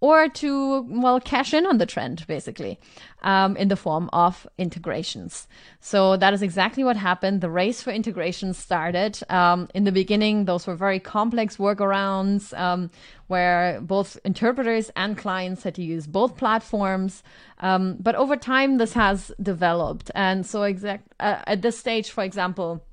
[0.00, 2.78] or to, well, cash in on the trend, basically,
[3.22, 5.48] um, in the form of integrations.
[5.80, 7.40] So that is exactly what happened.
[7.40, 9.18] The race for integrations started.
[9.30, 12.90] Um, in the beginning, those were very complex workarounds um,
[13.28, 17.22] where both interpreters and clients had to use both platforms.
[17.60, 20.10] Um, but over time, this has developed.
[20.14, 22.84] And so, exact uh, at this stage, for example,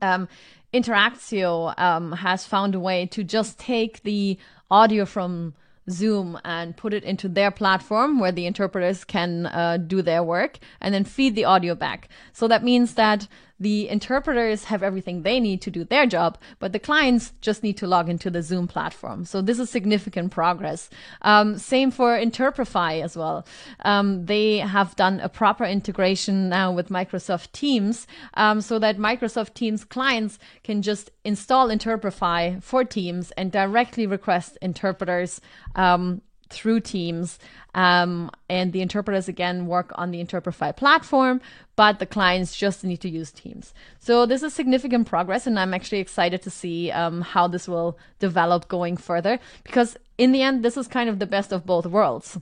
[0.00, 0.28] um,
[0.72, 4.38] Interactio um, has found a way to just take the
[4.70, 5.52] audio from
[5.90, 10.58] Zoom and put it into their platform where the interpreters can uh, do their work
[10.80, 12.08] and then feed the audio back.
[12.32, 13.26] So that means that
[13.62, 17.76] the interpreters have everything they need to do their job, but the clients just need
[17.76, 19.24] to log into the Zoom platform.
[19.24, 20.90] So this is significant progress.
[21.22, 23.46] Um, same for Interprefy as well.
[23.84, 29.54] Um, they have done a proper integration now with Microsoft Teams, um, so that Microsoft
[29.54, 35.40] Teams clients can just install Interprefy for Teams and directly request interpreters
[35.76, 36.20] um,
[36.52, 37.38] through Teams.
[37.74, 41.40] Um, and the interpreters again work on the Interprefy platform,
[41.74, 43.72] but the clients just need to use Teams.
[43.98, 47.98] So this is significant progress, and I'm actually excited to see um, how this will
[48.18, 51.86] develop going further because in the end, this is kind of the best of both
[51.86, 52.38] worlds.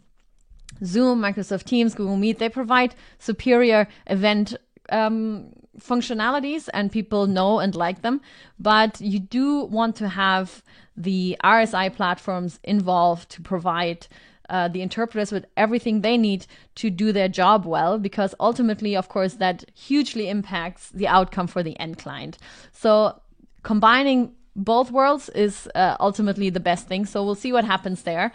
[0.85, 4.57] Zoom, Microsoft Teams, Google Meet, they provide superior event
[4.91, 8.21] um, functionalities and people know and like them.
[8.59, 10.63] But you do want to have
[10.97, 14.07] the RSI platforms involved to provide
[14.51, 19.09] uh, the interpreters with everything they need to do their job well, because ultimately, of
[19.09, 22.37] course, that hugely impacts the outcome for the end client.
[22.73, 23.21] So
[23.63, 27.07] combining both worlds is uh, ultimately the best thing.
[27.07, 28.33] So we'll see what happens there.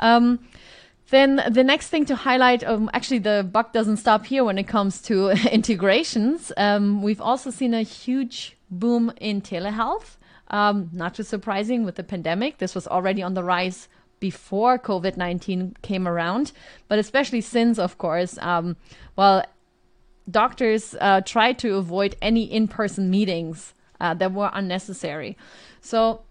[0.00, 0.40] Um,
[1.10, 4.66] then the next thing to highlight, um, actually, the buck doesn't stop here when it
[4.66, 6.52] comes to integrations.
[6.56, 10.16] Um, we've also seen a huge boom in telehealth.
[10.48, 12.58] Um, not too surprising with the pandemic.
[12.58, 13.88] This was already on the rise
[14.20, 16.52] before COVID 19 came around,
[16.88, 18.76] but especially since, of course, um,
[19.16, 19.44] well,
[20.30, 25.36] doctors uh, tried to avoid any in person meetings uh, that were unnecessary.
[25.80, 26.22] So,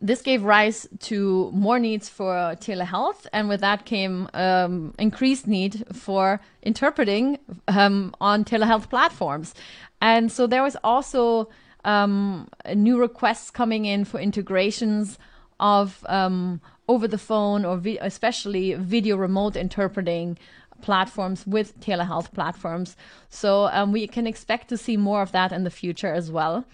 [0.00, 5.84] this gave rise to more needs for telehealth, and with that came um, increased need
[5.92, 9.54] for interpreting um, on telehealth platforms.
[10.00, 11.48] And so there was also
[11.84, 15.18] um, new requests coming in for integrations
[15.58, 20.38] of um, over the phone or vi- especially video remote interpreting
[20.80, 22.96] platforms with telehealth platforms.
[23.28, 26.64] So um, we can expect to see more of that in the future as well.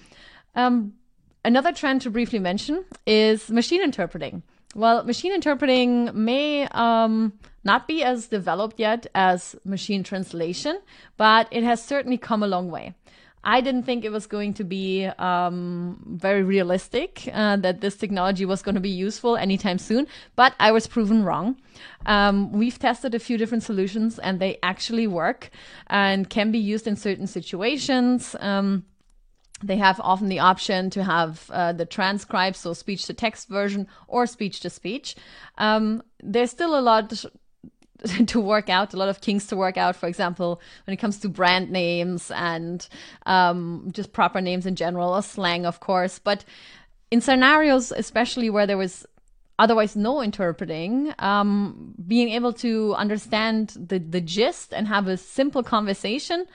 [0.54, 0.94] Um,
[1.46, 4.42] another trend to briefly mention is machine interpreting.
[4.74, 7.32] Well, machine interpreting may um,
[7.64, 10.80] not be as developed yet as machine translation,
[11.16, 12.94] but it has certainly come a long way.
[13.44, 18.44] I didn't think it was going to be um, very realistic uh, that this technology
[18.44, 21.56] was going to be useful anytime soon, but I was proven wrong.
[22.06, 25.50] Um, we've tested a few different solutions and they actually work
[25.86, 28.34] and can be used in certain situations.
[28.40, 28.84] Um,
[29.62, 33.88] they have often the option to have uh, the transcribe, so speech to text version
[34.06, 35.16] or speech to speech.
[35.56, 37.24] Um, there's still a lot
[38.26, 39.96] to work out, a lot of kinks to work out.
[39.96, 42.86] For example, when it comes to brand names and
[43.24, 46.18] um, just proper names in general, or slang, of course.
[46.18, 46.44] But
[47.10, 49.06] in scenarios, especially where there was
[49.58, 55.62] otherwise no interpreting, um, being able to understand the the gist and have a simple
[55.62, 56.46] conversation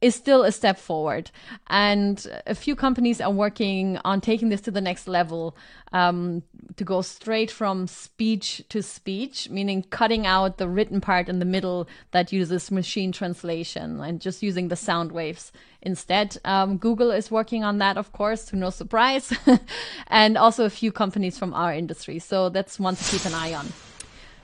[0.00, 1.30] is still a step forward.
[1.68, 5.56] And a few companies are working on taking this to the next level
[5.92, 6.42] um,
[6.76, 11.44] to go straight from speech to speech, meaning cutting out the written part in the
[11.44, 16.38] middle that uses machine translation and just using the sound waves instead.
[16.44, 19.32] Um, Google is working on that, of course, to no surprise,
[20.06, 22.18] and also a few companies from our industry.
[22.18, 23.66] So that's one to keep an eye on.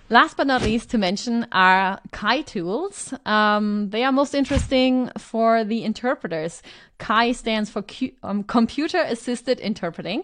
[0.08, 3.12] Last but not least to mention are CAI tools.
[3.24, 6.62] Um, they are most interesting for the interpreters.
[6.98, 7.84] CAI stands for
[8.22, 10.22] um, computer assisted interpreting.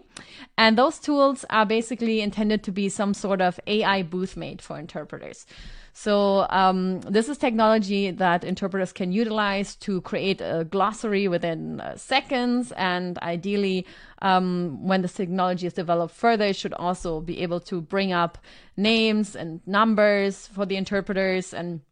[0.56, 4.78] And those tools are basically intended to be some sort of AI booth mate for
[4.78, 5.46] interpreters.
[5.92, 11.96] So um, this is technology that interpreters can utilize to create a glossary within uh,
[11.96, 13.86] seconds, and ideally,
[14.22, 18.38] um, when this technology is developed further, it should also be able to bring up
[18.76, 21.82] names and numbers for the interpreters and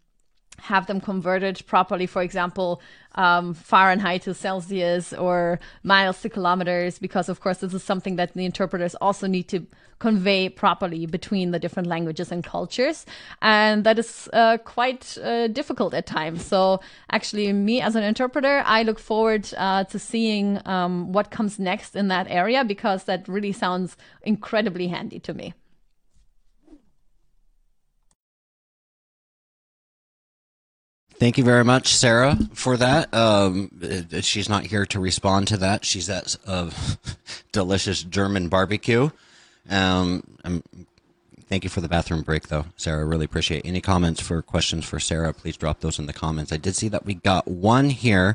[0.62, 2.80] have them converted properly, for example,
[3.14, 8.34] um, Fahrenheit to Celsius or miles to kilometers, because of course this is something that
[8.34, 9.66] the interpreters also need to
[9.98, 13.04] convey properly between the different languages and cultures.
[13.42, 16.44] And that is uh, quite uh, difficult at times.
[16.44, 16.80] So
[17.10, 21.94] actually, me as an interpreter, I look forward uh, to seeing um, what comes next
[21.94, 25.54] in that area because that really sounds incredibly handy to me.
[31.20, 33.12] Thank you very much, Sarah, for that.
[33.12, 35.84] Um, uh, she's not here to respond to that.
[35.84, 36.72] She's at a
[37.52, 39.10] delicious German barbecue.
[39.68, 40.22] Um,
[41.46, 43.04] thank you for the bathroom break, though, Sarah.
[43.04, 45.34] Really appreciate any comments for questions for Sarah.
[45.34, 46.54] Please drop those in the comments.
[46.54, 48.34] I did see that we got one here,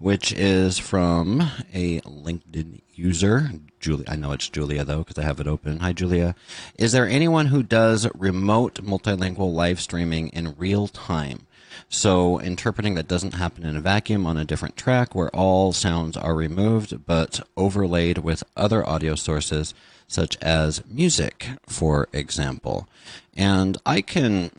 [0.00, 1.40] which is from
[1.72, 3.52] a LinkedIn user.
[3.78, 5.78] Julia, I know it's Julia though because I have it open.
[5.78, 6.34] Hi, Julia.
[6.80, 11.46] Is there anyone who does remote multilingual live streaming in real time?
[11.88, 16.16] So interpreting that doesn't happen in a vacuum on a different track where all sounds
[16.16, 19.74] are removed but overlaid with other audio sources
[20.06, 22.88] such as music, for example.
[23.36, 24.50] And I can,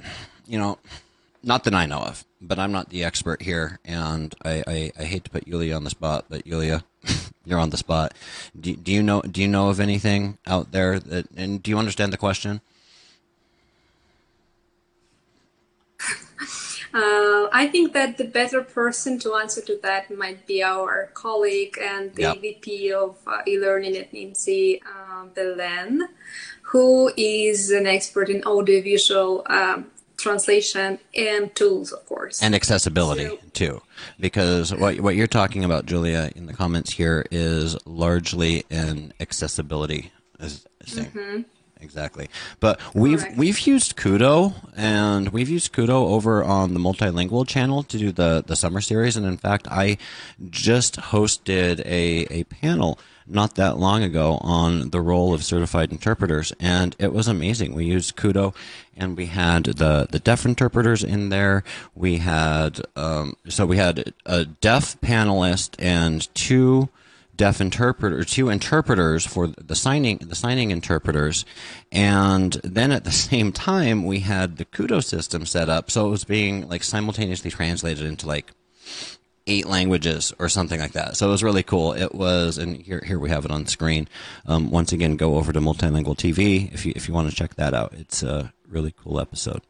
[0.47, 0.79] you know,
[1.43, 5.03] not that I know of, but I'm not the expert here, and I, I, I
[5.03, 6.83] hate to put Yulia on the spot, but Yulia,
[7.45, 8.13] you're on the spot.
[8.59, 11.77] Do, do you know do you know of anything out there that and do you
[11.77, 12.61] understand the question?
[16.95, 21.77] Uh, I think that the better person to answer to that might be our colleague
[21.81, 22.39] and the yep.
[22.39, 26.07] VP of uh, e-learning at Nimdzi, uh, Belen,
[26.61, 33.39] who is an expert in audiovisual um, translation and tools, of course, and accessibility so,
[33.51, 33.81] too.
[34.17, 40.13] Because what what you're talking about, Julia, in the comments here is largely an accessibility
[40.39, 41.05] thing.
[41.07, 41.41] Mm-hmm
[41.81, 42.29] exactly.
[42.59, 43.37] But we've Correct.
[43.37, 48.43] we've used Kudo and we've used Kudo over on the multilingual channel to do the
[48.45, 49.15] the summer series.
[49.17, 49.97] And in fact, I
[50.49, 56.53] just hosted a a panel not that long ago on the role of certified interpreters,
[56.59, 57.73] and it was amazing.
[57.73, 58.53] We used Kudo,
[58.95, 61.63] and we had the the deaf interpreters in there.
[61.95, 66.89] We had um, so we had a deaf panelist and two
[67.35, 71.45] deaf interpreter, two interpreters for the signing, the signing interpreters,
[71.91, 76.11] and then at the same time we had the Kudo system set up, so it
[76.11, 78.51] was being like simultaneously translated into like
[79.47, 81.15] eight languages or something like that.
[81.17, 81.93] So it was really cool.
[81.93, 84.07] It was, and here here we have it on screen.
[84.45, 87.55] Um, once again, go over to Multilingual TV if you if you want to check
[87.55, 87.93] that out.
[87.93, 89.61] It's a really cool episode.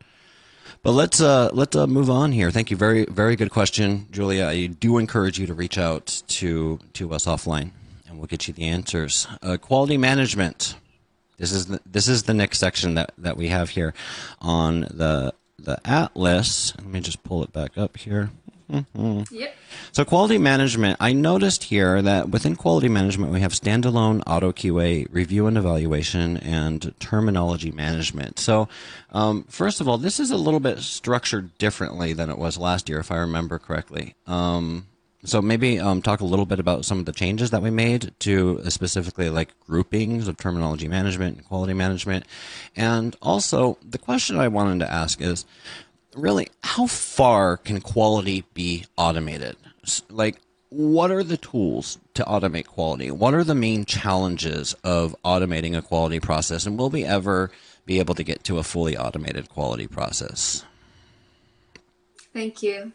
[0.85, 2.51] But let's uh, let's uh, move on here.
[2.51, 2.77] Thank you.
[2.77, 4.45] Very very good question, Julia.
[4.45, 7.71] I do encourage you to reach out to to us offline,
[8.07, 9.25] and we'll get you the answers.
[9.41, 10.75] Uh, quality management.
[11.39, 13.95] This is the, this is the next section that, that we have here
[14.39, 16.71] on the the atlas.
[16.77, 18.29] Let me just pull it back up here.
[19.31, 19.55] Yep.
[19.91, 25.07] So quality management, I noticed here that within quality management we have standalone auto QA,
[25.11, 28.39] review and evaluation, and terminology management.
[28.39, 28.67] So
[29.11, 32.89] um, first of all, this is a little bit structured differently than it was last
[32.89, 34.15] year, if I remember correctly.
[34.27, 34.87] Um,
[35.25, 38.13] so maybe um, talk a little bit about some of the changes that we made
[38.19, 42.25] to uh, specifically like groupings of terminology management and quality management.
[42.75, 45.45] And also the question I wanted to ask is
[46.15, 49.55] really how far can quality be automated?
[50.09, 50.39] Like
[50.69, 53.11] what are the tools to automate quality?
[53.11, 56.65] What are the main challenges of automating a quality process?
[56.65, 57.51] And will we ever
[57.85, 60.65] be able to get to a fully automated quality process?
[62.33, 62.91] Thank you.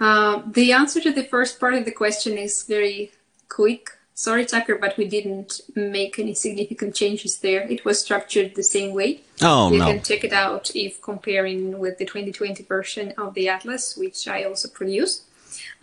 [0.00, 3.12] Uh, the answer to the first part of the question is very
[3.48, 3.90] quick.
[4.16, 7.62] Sorry, Tucker, but we didn't make any significant changes there.
[7.62, 9.22] It was structured the same way.
[9.42, 9.86] Oh, you no.
[9.86, 14.44] can check it out if comparing with the 2020 version of the Atlas, which I
[14.44, 15.24] also produced.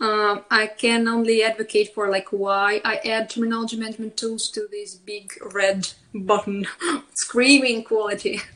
[0.00, 4.94] Um, I can only advocate for like why I add terminology management tools to this
[4.94, 6.66] big red button
[7.14, 8.40] screaming quality.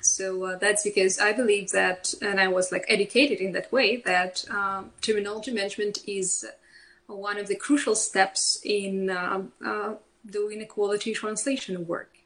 [0.00, 3.96] So uh, that's because I believe that, and I was like educated in that way,
[3.98, 6.44] that um, terminology management is
[7.06, 9.94] one of the crucial steps in um, uh,
[10.28, 12.16] doing a quality translation work.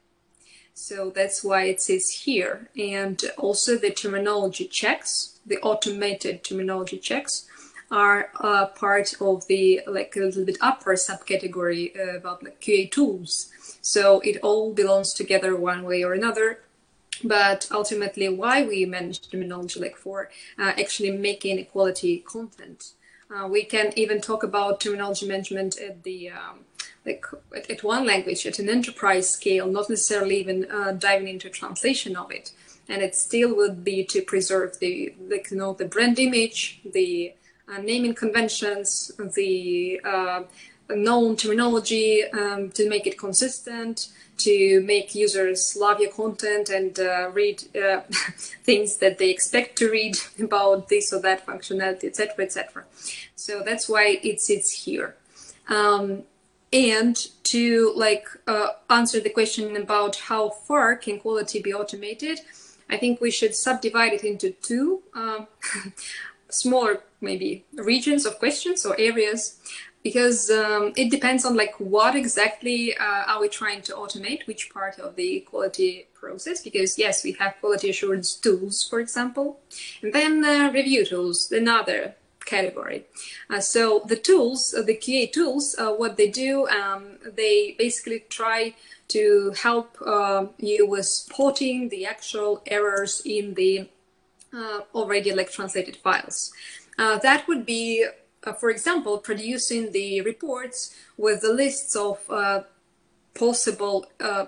[0.75, 2.71] So that's why it says here.
[2.79, 7.47] And also the terminology checks, the automated terminology checks
[7.91, 12.91] are uh, part of the like a little bit upper subcategory uh, about like QA
[12.91, 13.51] tools.
[13.83, 16.61] So it all belongs together one way or another.
[17.23, 22.93] But ultimately, why we manage terminology like for uh, actually making quality content.
[23.33, 26.65] Uh, we can even talk about terminology management at the um,
[27.07, 27.25] like
[27.71, 32.31] at, one language at an enterprise scale, not necessarily even uh, diving into translation of
[32.31, 32.53] it.
[32.89, 37.35] And it still would be to preserve the like you know the brand image, the
[37.69, 40.43] uh, naming conventions, the uh,
[40.89, 44.09] known terminology um, to make it consistent,
[44.41, 48.01] to make users love your content and uh, read uh,
[48.65, 52.85] things that they expect to read about this or that functionality, etc., etc.
[53.37, 55.17] So that's why it sits here.
[55.69, 56.25] Um,
[56.73, 62.41] and to like uh, answer the question about how far can quality be automated,
[62.89, 65.47] I think we should subdivide it into two um,
[66.49, 69.59] smaller maybe regions of questions or areas
[70.03, 74.71] because um, it depends on like what exactly uh, are we trying to automate which
[74.73, 76.63] part of the quality process?
[76.63, 79.61] Because yes we have quality assurance tools for example
[80.03, 82.15] and then uh, review tools another
[82.47, 83.05] category.
[83.51, 88.25] Uh, so the tools uh, the qa tools uh, what they do um, they basically
[88.29, 88.75] try
[89.09, 93.89] to help uh, you with spotting the actual errors in the
[94.95, 96.53] already like translated files.
[96.97, 98.05] That would be
[98.45, 102.63] uh, for example, producing the reports with the lists of uh,
[103.35, 104.47] possible uh,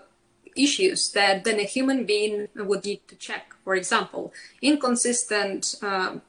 [0.57, 3.55] issues that then a human being would need to check.
[3.65, 5.77] For example, inconsistent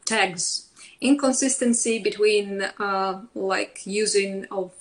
[0.05, 0.69] tags,
[1.01, 2.63] inconsistency between
[3.33, 4.71] like using of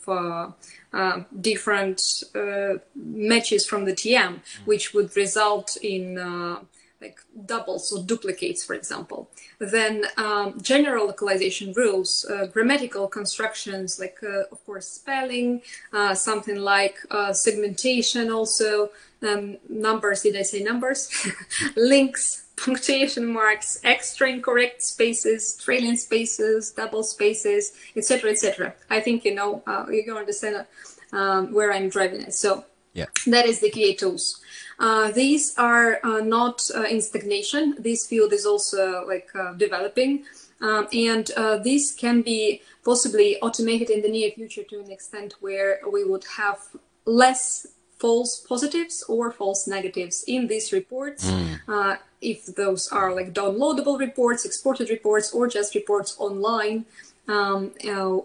[0.92, 6.58] uh, different uh, matches from the TM, which would result in uh,
[7.02, 9.28] like doubles or duplicates, for example.
[9.58, 16.56] Then um, general localization rules, uh, grammatical constructions, like uh, of course spelling, uh, something
[16.56, 18.90] like uh, segmentation, also
[19.22, 20.22] um, numbers.
[20.22, 21.10] Did I say numbers?
[21.76, 28.74] Links, punctuation marks, extra incorrect spaces, trailing spaces, double spaces, etc., etc.
[28.90, 30.66] I think you know uh, you understand
[31.12, 32.34] um, where I'm driving it.
[32.34, 33.06] So yeah.
[33.26, 34.41] that is the key tools.
[34.82, 37.76] Uh, these are uh, not uh, in stagnation.
[37.78, 40.24] This field is also like uh, developing,
[40.60, 45.34] um, and uh, this can be possibly automated in the near future to an extent
[45.40, 46.58] where we would have
[47.04, 47.64] less
[48.00, 51.30] false positives or false negatives in these reports.
[51.30, 51.98] Mm.
[52.20, 56.86] if those are like downloadable reports, exported reports, or just reports online.
[57.28, 57.70] Um,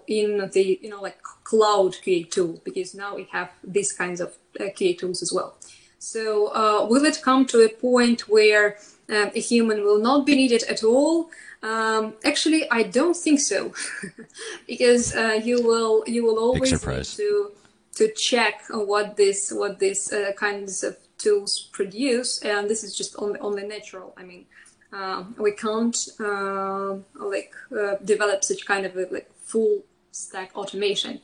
[0.08, 4.36] in the you know like cloud QA tool because now we have these kinds of
[4.60, 5.57] QA tools as well.
[6.00, 8.78] So uh, will it come to a point where
[9.10, 11.30] um, a human will not be needed at all?
[11.64, 13.74] Um, actually, I don't think so,
[14.68, 17.52] because uh, you will you will always need to
[17.96, 23.16] to check what this what these uh, kinds of tools produce, and this is just
[23.18, 24.14] only only natural.
[24.18, 24.46] I mean,
[24.94, 31.22] um, we can't uh, like uh, develop such kind of a, like full stack automation.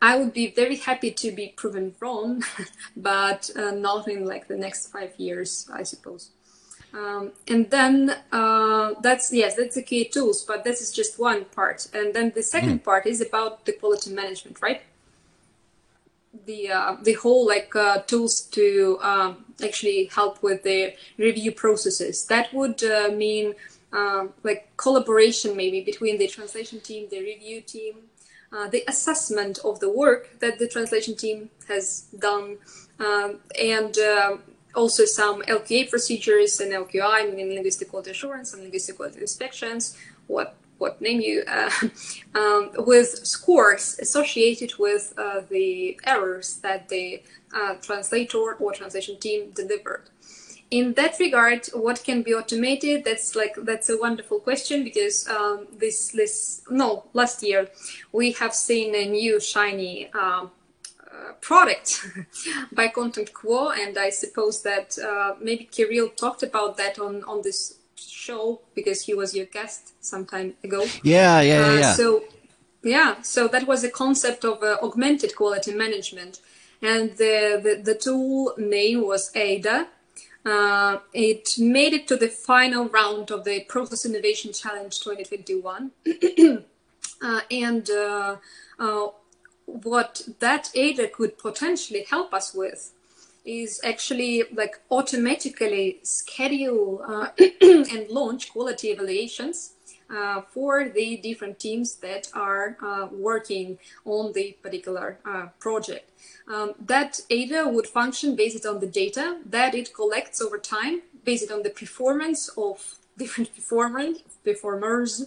[0.00, 2.44] I would be very happy to be proven wrong,
[2.96, 6.30] but uh, not in like the next five years, I suppose.
[6.94, 11.44] Um, and then uh, that's yes, that's the key tools, but this is just one
[11.46, 11.88] part.
[11.92, 12.84] And then the second mm.
[12.84, 14.82] part is about the quality management, right?
[16.46, 22.24] The uh, the whole like uh, tools to um, actually help with the review processes.
[22.26, 23.54] That would uh, mean
[23.92, 27.94] um, like collaboration maybe between the translation team, the review team,
[28.52, 32.58] uh, the assessment of the work that the translation team has done,
[33.00, 34.36] um, and uh,
[34.74, 40.56] also some LQA procedures and LQI, meaning linguistic quality assurance and linguistic quality inspections, what
[40.78, 41.70] what name you, uh,
[42.34, 47.22] um, with scores associated with uh, the errors that the
[47.54, 50.02] uh, translator or translation team delivered.
[50.70, 53.04] In that regard, what can be automated?
[53.04, 57.68] That's like that's a wonderful question because um, this this no last year
[58.12, 60.50] we have seen a new shiny um,
[61.00, 62.04] uh, product
[62.72, 67.78] by ContentQuo, and I suppose that uh, maybe Kirill talked about that on on this
[67.94, 70.84] show because he was your guest some time ago.
[71.04, 71.66] Yeah, yeah, yeah.
[71.66, 71.92] Uh, yeah.
[71.94, 72.24] so
[72.82, 76.40] yeah, so that was a concept of uh, augmented quality management,
[76.82, 79.86] and the, the the tool name was Ada
[80.46, 85.90] uh, it made it to the final round of the Process Innovation Challenge 2021.
[87.22, 88.36] uh, and uh,
[88.78, 89.08] uh,
[89.66, 92.92] what that ADA could potentially help us with
[93.44, 97.28] is actually like automatically schedule uh,
[97.60, 99.72] and launch quality evaluations
[100.10, 106.10] uh, for the different teams that are uh, working on the particular uh, project.
[106.48, 111.50] Um, that ADA would function based on the data that it collects over time, based
[111.50, 115.26] on the performance of different performers, performers.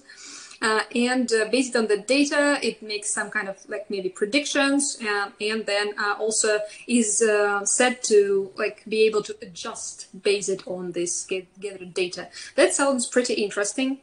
[0.62, 4.98] Uh, and uh, based on the data, it makes some kind of like maybe predictions,
[5.02, 7.24] uh, and then also is
[7.64, 11.26] set to like be able to adjust based on this
[11.60, 12.28] gathered data.
[12.56, 14.00] That sounds pretty interesting.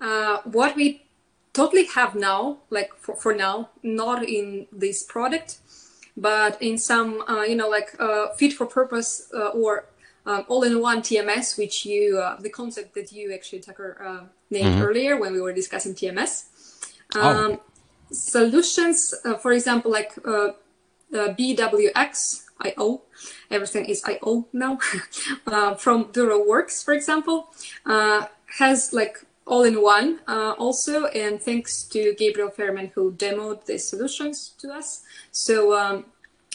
[0.00, 1.02] Uh, what we
[1.52, 5.58] totally have now, like for, for now, not in this product,
[6.16, 9.86] but in some, uh, you know, like uh, fit for purpose uh, or
[10.26, 14.82] um, all-in-one TMS, which you, uh, the concept that you actually, Tucker, uh, named mm-hmm.
[14.82, 16.44] earlier when we were discussing TMS.
[17.14, 17.20] Oh.
[17.20, 17.60] Um, oh.
[18.12, 20.12] Solutions, for example, like
[21.12, 23.02] BWX, IO,
[23.48, 24.78] everything is IO now,
[25.78, 32.14] from Bureau Works, for example, has like all in one uh, also and thanks to
[32.18, 35.02] Gabriel Fairman who demoed the solutions to us.
[35.32, 36.04] So um,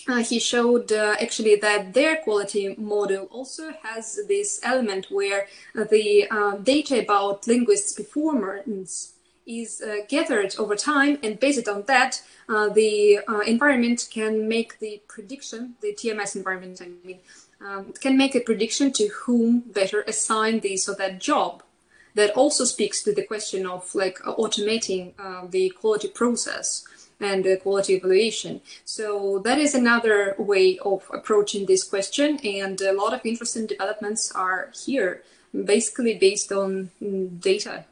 [0.08, 6.28] uh, he showed uh, actually that their quality model also has this element where the
[6.30, 9.14] uh, data about linguists performance
[9.48, 15.02] is uh, gathered over time and based on that uh, the environment can make the
[15.08, 17.20] prediction the tms environment i mean
[17.62, 21.62] um, can make a prediction to whom better assign this or that job
[22.16, 26.86] that also speaks to the question of like automating uh, the quality process
[27.20, 28.62] and the quality evaluation.
[28.84, 34.32] So that is another way of approaching this question, and a lot of interesting developments
[34.34, 37.86] are here, basically based on mm, data.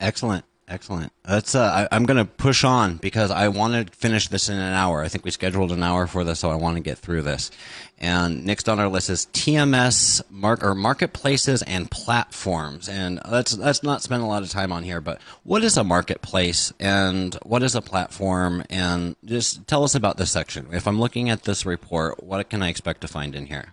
[0.00, 0.44] Excellent.
[0.68, 1.12] Excellent.
[1.22, 4.56] That's uh, I, am going to push on because I want to finish this in
[4.56, 5.00] an hour.
[5.00, 7.52] I think we scheduled an hour for this, so I want to get through this.
[7.98, 12.88] And next on our list is TMS mark or marketplaces and platforms.
[12.88, 15.84] And let's let's not spend a lot of time on here, but what is a
[15.84, 18.64] marketplace and what is a platform?
[18.68, 20.66] And just tell us about this section.
[20.72, 23.72] If I'm looking at this report, what can I expect to find in here?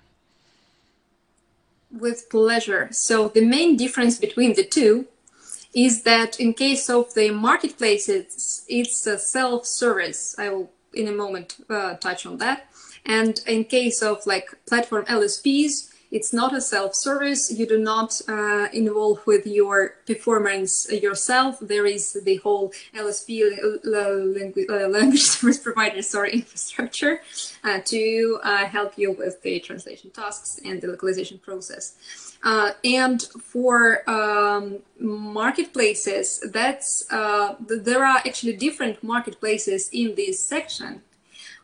[1.91, 2.89] With pleasure.
[2.91, 5.08] So the main difference between the two
[5.74, 10.36] is that in case of the marketplaces, it's a self-service.
[10.38, 12.68] I will in a moment uh, touch on that.
[13.06, 17.51] And in case of like platform LSPs, it's not a self-service.
[17.57, 21.57] You do not uh, involve with your performance yourself.
[21.59, 23.30] There is the whole LSP
[24.70, 27.22] uh, language service provider sorry infrastructure
[27.64, 31.95] uh, to uh, help you with the translation tasks and the localization process.
[32.43, 41.01] Uh, and for um, marketplaces, that's uh, there are actually different marketplaces in this section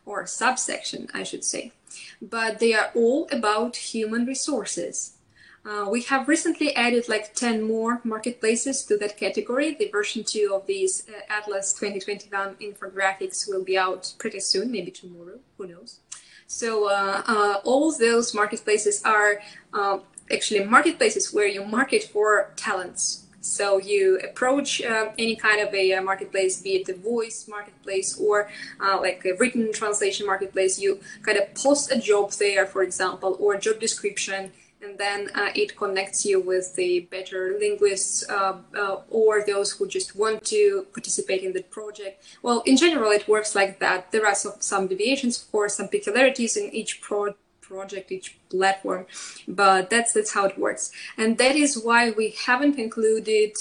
[0.04, 1.72] or subsection, I should say,
[2.20, 5.16] but they are all about human resources.
[5.64, 9.74] Uh, we have recently added like 10 more marketplaces to that category.
[9.74, 14.90] The version 2 of these uh, Atlas 2021 infographics will be out pretty soon, maybe
[14.90, 16.00] tomorrow, who knows.
[16.46, 19.40] So uh, uh all those marketplaces are
[19.74, 19.98] uh,
[20.32, 23.26] actually marketplaces where you market for talents.
[23.40, 28.18] So you approach uh, any kind of a, uh, marketplace, be it a voice marketplace
[28.18, 30.78] or uh, like a written translation marketplace.
[30.78, 35.30] You kind of post a job there, for example, or a job description, and then
[35.34, 40.44] uh, it connects you with the better linguists uh, uh, or those who just want
[40.46, 42.22] to participate in the project.
[42.42, 44.12] Well, in general, it works like that.
[44.12, 47.34] There are some, some deviations, of course, some peculiarities in each pro-
[47.72, 49.06] project, each platform,
[49.46, 50.84] but that's that's how it works.
[51.16, 53.52] And that is why we haven't included,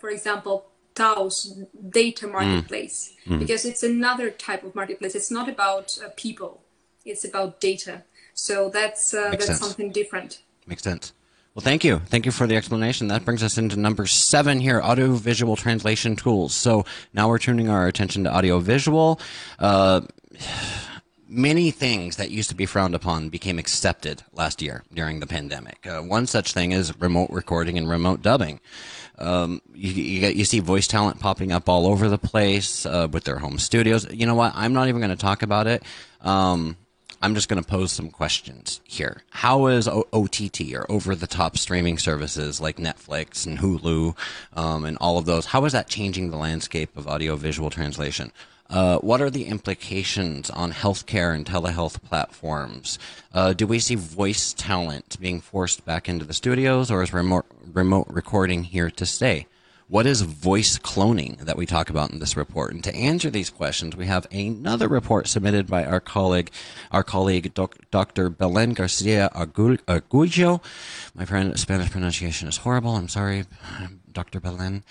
[0.00, 0.56] for example,
[0.94, 1.34] TAUS
[2.00, 2.32] data mm.
[2.32, 3.38] marketplace mm.
[3.38, 5.14] because it's another type of marketplace.
[5.14, 6.52] It's not about uh, people;
[7.04, 8.02] it's about data.
[8.34, 9.60] So that's uh, that's sense.
[9.60, 10.42] something different.
[10.66, 11.12] Makes sense.
[11.54, 12.00] Well, thank you.
[12.12, 13.08] Thank you for the explanation.
[13.08, 16.52] That brings us into number seven here, audio-visual translation tools.
[16.54, 16.84] So
[17.14, 19.18] now we're turning our attention to audio-visual.
[19.58, 20.02] Uh,
[21.28, 25.86] many things that used to be frowned upon became accepted last year during the pandemic.
[25.86, 28.60] Uh, one such thing is remote recording and remote dubbing.
[29.18, 33.24] Um, you, you, you, see voice talent popping up all over the place uh, with
[33.24, 34.06] their home studios.
[34.12, 34.52] You know what?
[34.54, 35.82] I'm not even going to talk about it.
[36.20, 36.76] Um,
[37.22, 39.22] I'm just going to pose some questions here.
[39.30, 44.14] How is o- OTT or over the top streaming services like Netflix and Hulu
[44.52, 48.32] um, and all of those, how is that changing the landscape of audio visual translation?
[48.68, 52.98] Uh, what are the implications on healthcare and telehealth platforms?
[53.32, 57.46] Uh, do we see voice talent being forced back into the studios, or is remote,
[57.72, 59.46] remote recording here to stay?
[59.88, 62.72] What is voice cloning that we talk about in this report?
[62.72, 66.50] And to answer these questions, we have another report submitted by our colleague,
[66.90, 68.28] our colleague doc, Dr.
[68.28, 70.60] Belen Garcia Arguello.
[71.14, 72.96] My friend, Spanish pronunciation is horrible.
[72.96, 73.44] I'm sorry,
[74.16, 74.40] Dr.
[74.40, 74.82] Belen.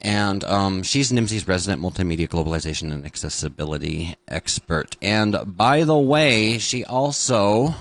[0.00, 4.96] And um, she's Nimdzi's resident multimedia globalization and accessibility expert.
[5.02, 7.74] And by the way, she also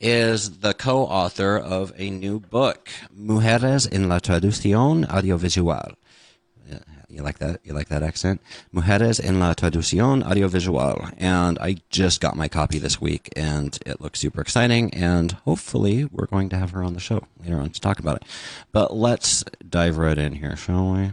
[0.00, 5.94] is the co-author of a new book, Mujeres en la Traducción Audiovisual.
[7.08, 7.60] You like that?
[7.64, 8.40] You like that accent?
[8.72, 11.10] Mujeres en la Traducción Audiovisual.
[11.18, 14.92] And I just got my copy this week and it looks super exciting.
[14.94, 18.16] And hopefully we're going to have her on the show later on to talk about
[18.16, 18.24] it.
[18.72, 21.12] But let's dive right in here, shall we?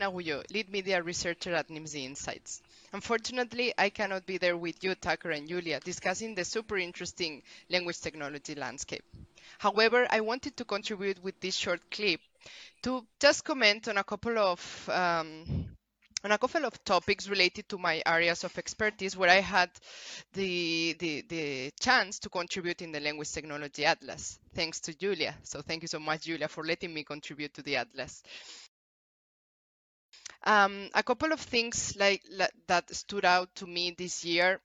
[0.00, 2.60] Agulló, lead media researcher at Nimdzi Insights.
[2.92, 8.00] Unfortunately, I cannot be there with you, Tucker and Julia, discussing the super interesting language
[8.00, 9.04] technology landscape.
[9.58, 12.20] However, I wanted to contribute with this short clip
[12.84, 15.66] to just comment on a couple of um,
[16.22, 19.68] on a couple of topics related to my areas of expertise where I had
[20.32, 25.34] the, the, the chance to contribute in the Language Technology Atlas, thanks to Julia.
[25.42, 28.22] So thank you so much, Julia, for letting me contribute to the Atlas.
[30.44, 32.22] Um, a couple of things like,
[32.68, 34.60] that stood out to me this year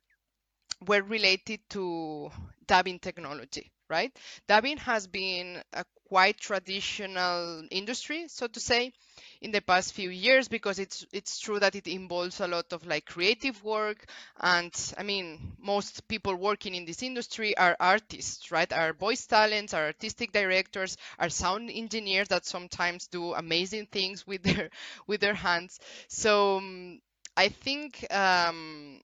[0.88, 2.32] were related to
[2.68, 4.16] dubbing technology right?
[4.48, 8.94] Dubbing has been a quite traditional industry, so to say,
[9.42, 12.86] in the past few years because it's it's true that it involves a lot of
[12.86, 14.06] like creative work
[14.40, 18.72] and I mean most people working in this industry are artists, right?
[18.72, 24.44] Are voice talents, are artistic directors, are sound engineers that sometimes do amazing things with
[24.44, 24.70] their
[25.08, 25.80] with their hands.
[26.08, 27.00] So um,
[27.38, 29.02] I think um,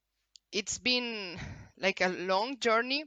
[0.52, 1.38] it's been
[1.80, 3.06] like a long journey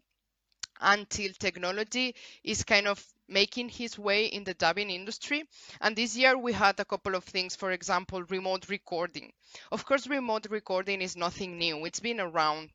[0.81, 2.14] until technology
[2.45, 5.45] is kind of making his way in the dubbing industry.
[5.81, 9.33] And this year we had a couple of things, for example, remote recording.
[9.70, 11.85] Of course, remote recording is nothing new.
[11.85, 12.70] It's been around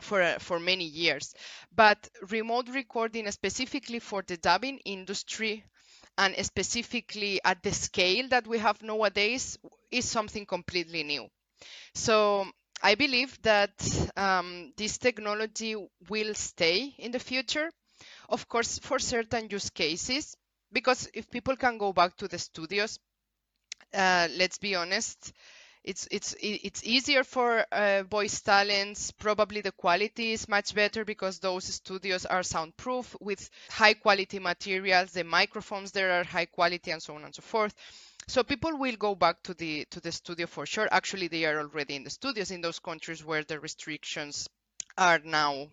[0.00, 1.34] for uh, for many years,
[1.74, 5.64] but remote recording specifically for the dubbing industry
[6.18, 9.58] and specifically at the scale that we have nowadays
[9.90, 11.28] is something completely new.
[11.94, 12.46] So
[12.82, 13.72] I believe that
[14.16, 15.76] um, this technology
[16.08, 17.70] will stay in the future,
[18.28, 20.36] of course, for certain use cases,
[20.72, 22.98] because if people can go back to the studios,
[23.94, 25.32] uh, let's be honest,
[25.84, 29.10] it's it's it's easier for uh, voice talents.
[29.12, 35.10] Probably the quality is much better because those studios are soundproof with high quality materials.
[35.12, 37.74] The microphones there are high quality, and so on and so forth.
[38.26, 40.88] So people will go back to the to the studio for sure.
[40.90, 44.48] Actually, they are already in the studios in those countries where the restrictions
[44.98, 45.68] are now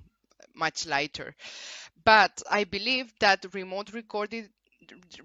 [0.56, 1.36] much lighter.
[2.04, 4.50] But I believe that remote recording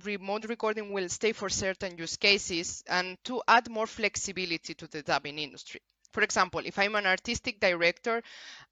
[0.04, 5.02] remote recording will stay for certain use cases and to add more flexibility to the
[5.02, 5.80] dubbing industry.
[6.14, 8.22] For example, if I'm an artistic director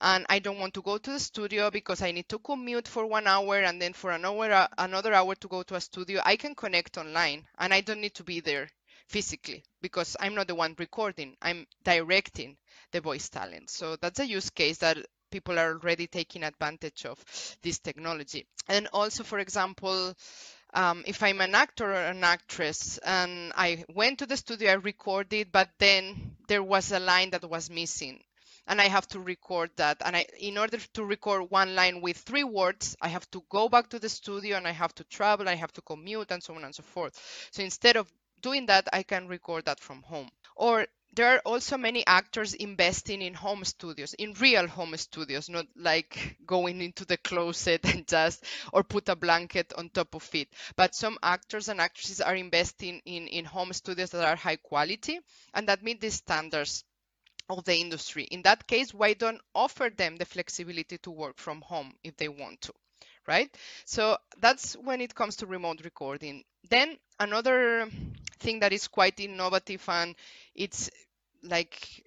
[0.00, 3.04] and I don't want to go to the studio because I need to commute for
[3.04, 6.36] one hour and then for an hour, another hour to go to a studio, I
[6.36, 8.68] can connect online and I don't need to be there
[9.08, 11.36] physically because I'm not the one recording.
[11.42, 12.58] I'm directing
[12.92, 13.70] the voice talent.
[13.70, 14.98] So that's a use case that
[15.32, 17.18] people are already taking advantage of
[17.62, 18.46] this technology.
[18.68, 20.14] And also, for example,
[20.74, 24.74] um, if I'm an actor or an actress and I went to the studio, I
[24.74, 28.22] recorded, but then there was a line that was missing.
[28.66, 29.98] and I have to record that.
[30.04, 33.68] And I, in order to record one line with three words, I have to go
[33.68, 36.54] back to the studio and I have to travel, I have to commute, and so
[36.54, 37.18] on and so forth.
[37.50, 38.10] So instead of
[38.40, 40.28] doing that, I can record that from home.
[40.56, 45.66] Or there are also many actors investing in home studios, in real home studios, not
[45.76, 50.48] like going into the closet and just or put a blanket on top of it.
[50.76, 55.20] But some actors and actresses are investing in, in home studios that are high quality
[55.52, 56.84] and that meet the standards
[57.48, 58.24] of the industry.
[58.24, 62.28] In that case, why don't offer them the flexibility to work from home if they
[62.28, 62.72] want to?
[63.26, 63.54] Right?
[63.84, 66.44] So that's when it comes to remote recording.
[66.70, 67.88] Then another
[68.42, 70.14] thing that is quite innovative and
[70.54, 70.90] it's
[71.42, 72.04] like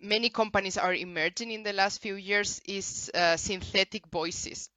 [0.00, 4.70] many companies are emerging in the last few years is uh, synthetic voices.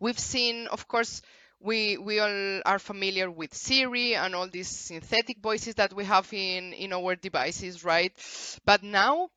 [0.00, 1.22] We've seen, of course,
[1.60, 6.32] we we all are familiar with Siri and all these synthetic voices that we have
[6.32, 8.12] in in our devices, right?
[8.64, 9.30] But now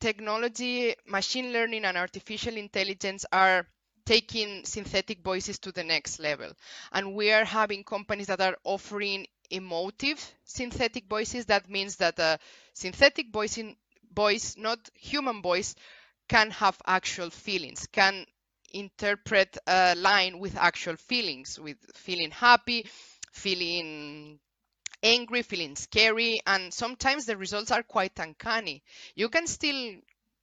[0.00, 3.66] technology, machine learning and artificial intelligence are
[4.06, 6.52] taking synthetic voices to the next level.
[6.92, 11.46] And we are having companies that are offering emotive synthetic voices.
[11.46, 12.38] That means that a
[12.72, 13.76] synthetic voice, in,
[14.14, 15.74] voice, not human voice,
[16.28, 18.26] can have actual feelings, can
[18.72, 22.86] interpret a line with actual feelings, with feeling happy,
[23.32, 24.38] feeling
[25.02, 28.82] angry, feeling scary, and sometimes the results are quite uncanny.
[29.14, 29.94] You can still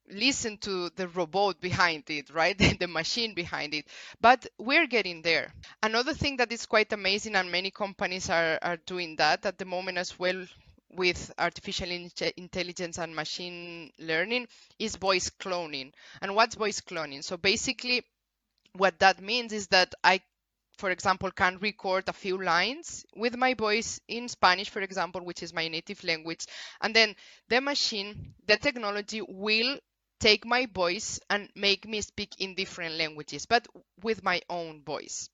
[0.09, 2.57] listen to the robot behind it, right?
[2.79, 3.85] the machine behind it.
[4.19, 5.53] But we're getting there.
[5.83, 9.65] Another thing that is quite amazing, and many companies are, are doing that at the
[9.65, 10.45] moment as well
[10.93, 14.47] with artificial intelligence and machine learning,
[14.77, 15.93] is voice cloning.
[16.21, 17.23] And what's voice cloning?
[17.23, 18.03] So basically,
[18.73, 20.21] what that means is that I
[20.81, 25.43] for example, can record a few lines with my voice in Spanish, for example, which
[25.43, 26.47] is my native language.
[26.81, 27.15] And then
[27.49, 29.77] the machine, the technology will
[30.21, 33.67] take my voice and make me speak in different languages, but
[34.03, 35.29] with my own voice,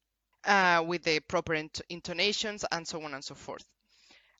[0.46, 3.66] uh, with the proper int- intonations and so on and so forth.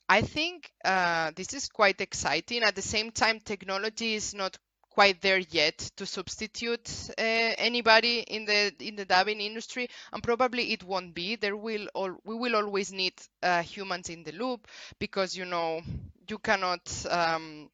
[0.08, 2.62] I think uh, this is quite exciting.
[2.62, 4.56] At the same time, technology is not
[4.90, 10.72] quite there yet to substitute uh, anybody in the in the dubbing industry, and probably
[10.72, 11.36] it won't be.
[11.36, 14.66] There will all we will always need uh, humans in the loop
[14.98, 15.82] because you know
[16.28, 17.06] you cannot.
[17.10, 17.68] Um,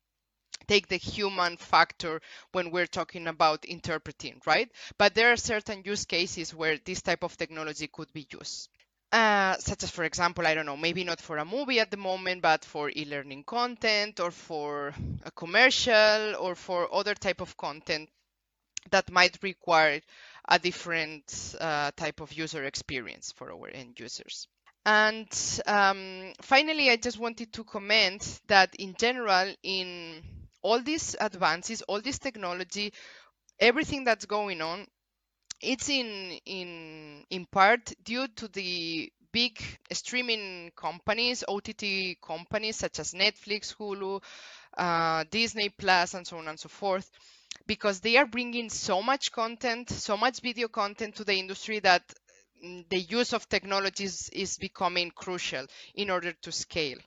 [0.65, 2.21] take the human factor
[2.53, 4.71] when we're talking about interpreting, right?
[4.99, 8.69] But there are certain use cases where this type of technology could be used.
[9.13, 11.97] Uh, such as, for example, I don't know, maybe not for a movie at the
[11.97, 14.93] moment, but for e-learning content or for
[15.25, 18.11] a commercial or for other type of content
[18.91, 20.01] that might require
[20.49, 24.49] a different uh, type of user experience for our end users.
[24.85, 25.29] And
[25.67, 30.23] um, finally, I just wanted to comment that in general, in
[30.65, 32.93] all these advances, all this technology,
[33.61, 34.87] everything that's going on,
[35.61, 39.61] it's in in in part due to the big
[39.93, 44.23] streaming companies, OTT companies such as Netflix, Hulu,
[44.79, 47.11] uh, Disney Plus, and so on and so forth,
[47.67, 52.03] because they are bringing so much content, so much video content to the industry that
[52.65, 56.99] mm, the use of technologies is becoming crucial in order to scale.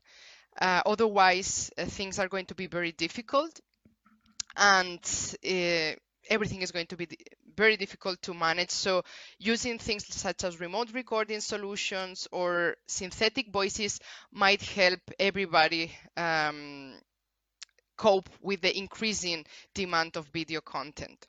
[0.59, 3.59] Uh, otherwise, uh, things are going to be very difficult
[4.55, 4.99] and
[5.45, 5.95] uh,
[6.29, 7.07] everything is going to be
[7.55, 8.71] very difficult to manage.
[8.71, 9.03] So
[9.39, 13.99] using things such as remote recording solutions or synthetic voices
[14.31, 16.93] might help everybody um,
[17.97, 21.25] cope with the increasing demand of video content.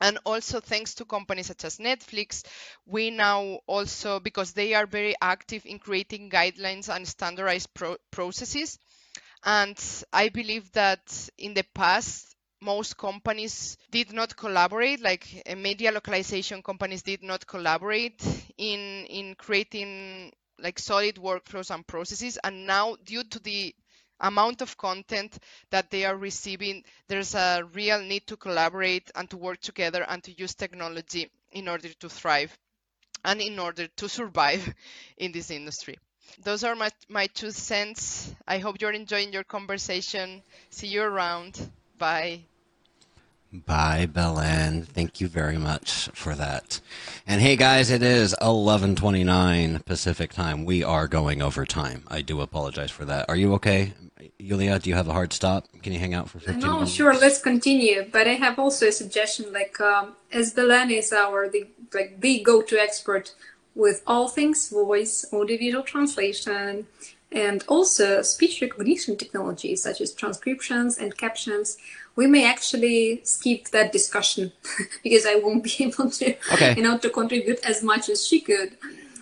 [0.00, 2.44] And also, thanks to companies such as Netflix,
[2.86, 8.78] we now also, because they are very active in creating guidelines and standardized pro- processes.
[9.44, 9.78] And
[10.12, 16.62] I believe that in the past, most companies did not collaborate, like uh, media localization
[16.62, 18.22] companies did not collaborate
[18.58, 22.38] in, in creating like solid workflows and processes.
[22.44, 23.74] And now, due to the
[24.20, 25.38] amount of content
[25.70, 30.22] that they are receiving, there's a real need to collaborate and to work together and
[30.24, 32.56] to use technology in order to thrive
[33.24, 34.74] and in order to survive
[35.18, 35.98] in this industry.
[36.44, 38.34] Those are my, my two cents.
[38.46, 40.42] I hope you're enjoying your conversation.
[40.70, 41.70] See you around.
[41.98, 42.44] Bye.
[43.52, 44.84] Bye, Belen.
[44.84, 46.80] Thank you very much for that.
[47.26, 50.64] And hey, guys, it is 11:29 Pacific time.
[50.64, 52.04] We are going over time.
[52.06, 53.28] I do apologize for that.
[53.28, 53.94] Are you okay,
[54.38, 54.78] Julia?
[54.78, 55.66] Do you have a hard stop?
[55.82, 56.92] Can you hang out for 15 no, minutes?
[56.92, 57.12] sure.
[57.12, 58.06] Let's continue.
[58.12, 59.52] But I have also a suggestion.
[59.52, 63.34] Like, um, as Belen is our the like the go-to expert
[63.74, 66.86] with all things voice, audiovisual translation,
[67.32, 71.78] and also speech recognition technologies such as transcriptions and captions,
[72.16, 74.52] we may actually skip that discussion
[75.02, 76.74] because I won't be able to, okay.
[76.76, 78.76] you know, to contribute as much as she could.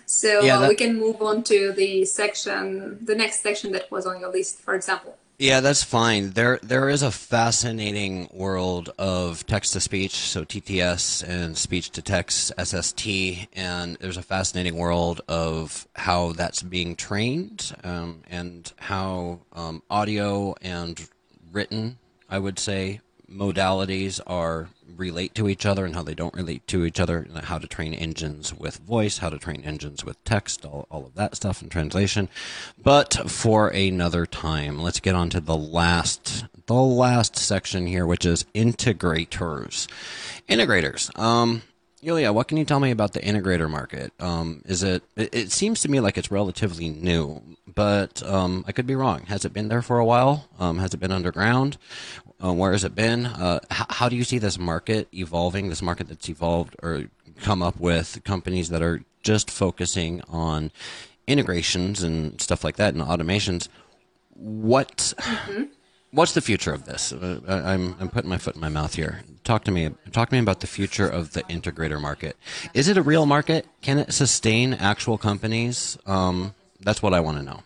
[0.05, 0.69] So yeah, uh, that...
[0.69, 4.59] we can move on to the section, the next section that was on your list,
[4.59, 5.18] for example.
[5.41, 6.31] Yeah, that's fine.
[6.31, 12.01] There, there is a fascinating world of text to speech, so TTS and speech to
[12.01, 13.07] text SST,
[13.53, 20.55] and there's a fascinating world of how that's being trained um, and how um, audio
[20.61, 21.07] and
[21.53, 22.99] written, I would say,
[23.31, 27.37] modalities are relate to each other and how they don't relate to each other, and
[27.45, 31.15] how to train engines with voice, how to train engines with text, all, all of
[31.15, 32.29] that stuff and translation.
[32.81, 38.25] But for another time, let's get on to the last the last section here, which
[38.25, 39.87] is integrators.
[40.47, 41.17] Integrators.
[41.17, 41.63] Um,
[42.01, 44.13] Yulia, what can you tell me about the integrator market?
[44.21, 45.51] Um, is it, it, it?
[45.51, 49.25] seems to me like it's relatively new, but um, I could be wrong.
[49.25, 50.47] Has it been there for a while?
[50.59, 51.77] Um, has it been underground?
[52.43, 53.25] Uh, where has it been?
[53.25, 55.69] Uh, h- how do you see this market evolving?
[55.69, 57.05] This market that's evolved or
[57.41, 60.71] come up with companies that are just focusing on
[61.27, 63.67] integrations and stuff like that and automations.
[64.33, 65.13] What?
[65.19, 65.63] Mm-hmm
[66.11, 67.11] what's the future of this?
[67.11, 69.21] Uh, I'm I'm putting my foot in my mouth here.
[69.43, 69.89] Talk to me.
[70.11, 72.37] Talk to me about the future of the integrator market.
[72.73, 73.65] Is it a real market?
[73.81, 75.97] Can it sustain actual companies?
[76.05, 77.61] Um, that's what I want to know.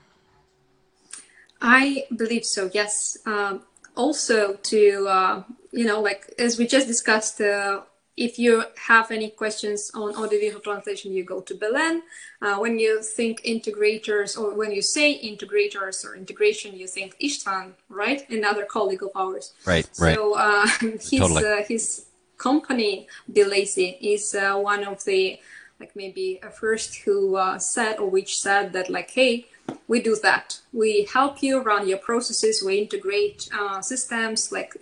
[1.61, 2.69] I believe so.
[2.74, 3.17] Yes.
[3.26, 3.61] Um,
[3.96, 7.82] also, to uh, you know, like as we just discussed, uh,
[8.16, 12.04] if you have any questions on audio-visual translation, you go to Belen.
[12.41, 17.72] Uh, when you think integrators, or when you say integrators or integration, you think Istvan,
[17.89, 18.30] right?
[18.30, 19.54] Another colleague of ours.
[19.66, 20.16] Right, right.
[20.16, 21.44] So uh, his totally.
[21.46, 22.06] uh, his
[22.38, 25.39] company, BeLazy, is uh, one of the
[25.80, 29.48] like maybe a first who uh, said or which said that like, hey,
[29.88, 30.59] we do that.
[30.72, 32.64] We help you run your processes.
[32.66, 34.76] We integrate uh, systems like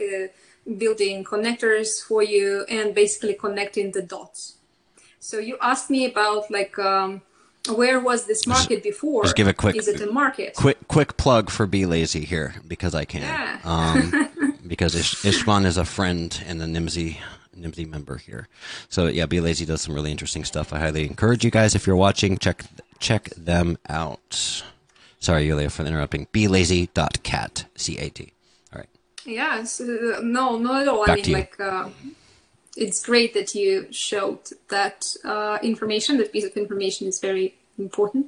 [0.77, 4.57] building connectors for you and basically connecting the dots.
[5.19, 7.21] So you asked me about like um,
[7.69, 9.23] where was this market before?
[9.23, 9.75] Just give a quick.
[9.75, 10.55] Is it a market?
[10.55, 13.21] Quick, quick plug for BeLazy here because I can.
[13.21, 13.59] Yeah.
[13.63, 17.17] Um, because Ish- Istvan is a friend and a Nimdzi
[17.55, 18.47] Nimdzi member here.
[18.89, 20.73] So yeah, BeLazy does some really interesting stuff.
[20.73, 22.63] I highly encourage you guys if you're watching, check
[23.01, 24.63] check them out.
[25.19, 26.27] Sorry, Yulia, for interrupting.
[26.31, 28.31] BeLazy.cat, C A T.
[28.73, 28.89] All right.
[29.25, 31.05] Yes, uh, no, not at all.
[31.05, 31.89] Back I mean, like, uh,
[32.77, 34.39] it's great that you showed
[34.69, 36.17] that uh, information.
[36.17, 38.27] That piece of information is very important.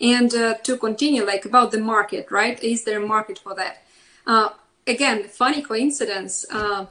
[0.00, 2.62] And uh, to continue, like about the market, right?
[2.62, 3.82] Is there a market for that?
[4.26, 4.50] Uh,
[4.86, 6.46] again, funny coincidence.
[6.50, 6.86] Uh,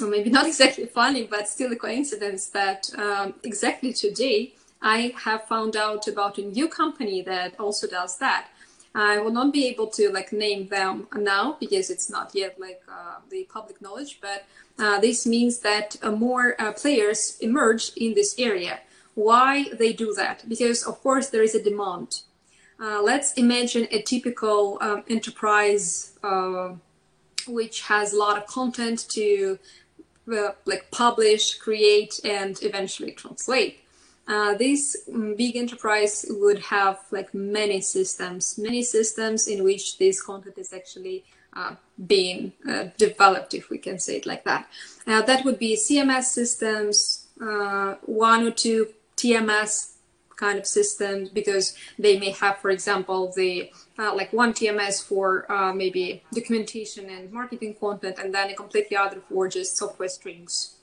[0.00, 5.44] or maybe not exactly funny, but still a coincidence that um, exactly today I have
[5.44, 8.48] found out about a new company that also does that.
[8.94, 12.80] I will not be able to like name them now because it's not yet like
[12.88, 14.46] uh, the public knowledge, but
[14.78, 18.80] uh, this means that uh, more uh, players emerge in this area.
[19.14, 20.48] Why they do that?
[20.48, 22.22] Because of course there is a demand.
[22.80, 26.74] Uh, let's imagine a typical um, enterprise uh,
[27.46, 29.58] which has a lot of content to
[30.26, 33.85] like publish, create, and eventually translate
[34.28, 40.58] uh, this big enterprise would have like many systems, many systems in which this content
[40.58, 41.74] is actually uh,
[42.06, 44.68] being uh, developed, if we can say it like that.
[45.06, 49.92] Now, that would be CMS systems, uh, one or two TMS
[50.34, 55.50] kind of systems, because they may have, for example, the uh, like one TMS for
[55.50, 60.75] uh, maybe documentation and marketing content, and then a completely other for just software strings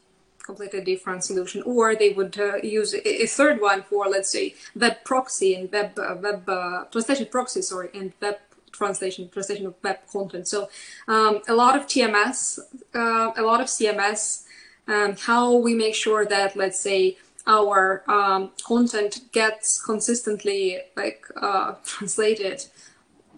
[0.43, 5.03] completely different solution, or they would uh, use a, third one for, let's say, web
[5.03, 8.37] proxy and web uh, web uh, translation proxy, sorry, and web
[8.71, 10.47] translation translation of web content.
[10.47, 10.69] So
[11.07, 12.59] um, a lot of TMS,
[12.93, 14.43] uh, a lot of CMS,
[14.87, 17.17] um, how we make sure that, let's say,
[17.47, 22.65] our um, content gets consistently like uh, translated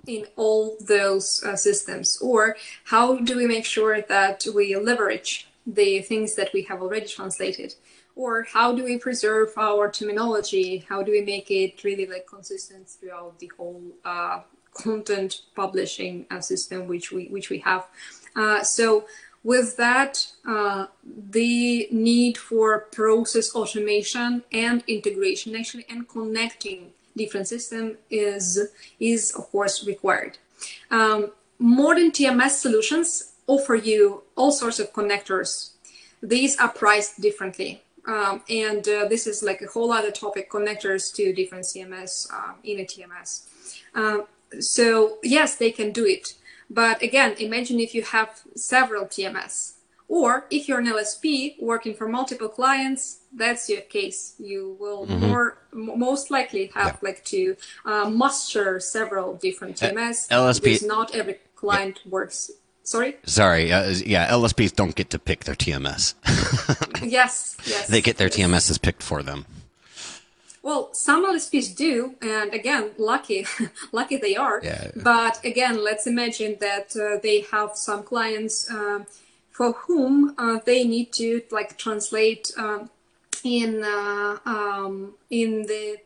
[0.08, 6.02] in all those uh, systems, or how do we make sure that we leverage the
[6.02, 7.76] things that we have already translated?
[8.16, 10.86] Or how do we preserve our terminology?
[10.88, 14.42] How do we make it really like consistent throughout the whole uh,
[14.74, 17.86] content publishing uh, system which we which we have?
[18.36, 19.06] Uh, so
[19.44, 27.98] with that uh, the need for process automation and integration actually and connecting different systems
[28.10, 30.38] is is of course required.
[30.90, 35.72] Um, modern tms solutions offer you all sorts of connectors.
[36.22, 37.82] These are priced differently.
[38.08, 42.54] Um, and uh, this is like a whole other topic connectors to different CMS uh,
[42.64, 43.48] in a TMS.
[43.96, 44.20] Uh,
[44.60, 46.34] so, yes, they can do it.
[46.70, 49.74] But again, imagine if you have several TMS.
[50.08, 54.36] Or if you're an LSP working for multiple clients, that's your case.
[54.38, 55.28] You will mm-hmm.
[55.28, 57.10] more most likely have yeah.
[57.10, 60.30] like to uh, muster several different TMS.
[60.30, 62.12] LSP because not every client yeah.
[62.12, 62.52] works
[62.86, 63.16] Sorry?
[63.26, 63.74] Sorry.
[63.74, 66.14] Uh, yeah, LSPs don't get to pick their TMS.
[67.04, 67.88] yes, yes.
[67.88, 68.38] They get their yes.
[68.38, 69.46] TMSs picked for them.
[70.62, 73.46] Well, some LSPs do, and again, lucky,
[73.92, 74.62] lucky they are.
[74.64, 74.92] Yeah.
[74.96, 79.06] But again, let's imagine that uh, they have some clients uh,
[79.52, 82.90] for whom uh, they need to like translate um,
[83.44, 85.98] in uh, um, in the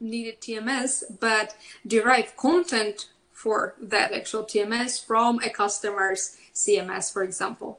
[0.00, 1.54] needed TMS, but
[1.86, 3.08] derive content
[3.44, 6.22] for that actual TMS from a customer's
[6.54, 7.70] CMS, for example.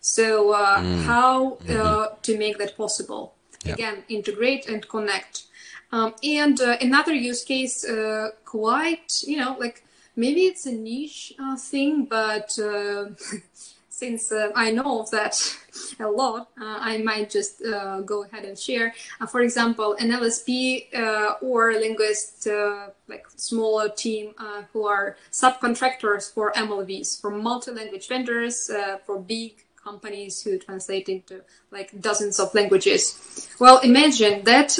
[0.00, 1.02] So, uh, mm.
[1.04, 2.20] how uh, mm-hmm.
[2.26, 3.34] to make that possible?
[3.64, 3.74] Yep.
[3.74, 5.44] Again, integrate and connect.
[5.92, 9.82] Um, and uh, another use case, uh, quite, you know, like
[10.14, 13.04] maybe it's a niche uh, thing, but uh,
[13.94, 15.34] since uh, I know of that
[16.00, 18.92] a lot, uh, I might just uh, go ahead and share.
[19.20, 24.34] Uh, for example, an LSP uh, or linguist, uh, like smaller team
[24.72, 28.70] who are subcontractors for MLVs, for multi-language vendors,
[29.06, 33.48] for big companies who translate into like dozens of languages.
[33.60, 34.70] Well, imagine that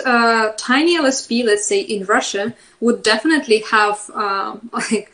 [0.59, 5.13] tiny LSP, let's say in Russia, would definitely have um, like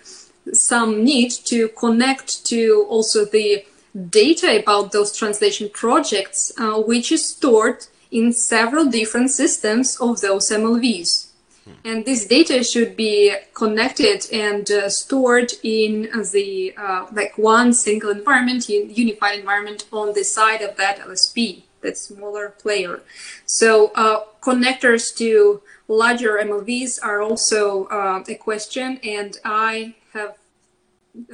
[0.53, 3.65] some need to connect to also the
[4.09, 10.51] data about those translation projects, uh, which is stored in several different systems of those
[10.51, 11.31] MLVs.
[11.85, 18.11] And this data should be connected and uh, stored in the uh, like one single
[18.11, 23.03] environment, unified environment on the side of that LSP, that smaller player.
[23.47, 30.37] So uh, connectors to larger MLVs are also uh, a question, and I have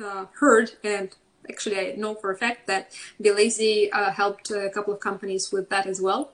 [0.03, 1.15] uh, heard and
[1.49, 2.93] actually I know for a fact that
[3.23, 6.33] Belazy uh, helped a couple of companies with that as well.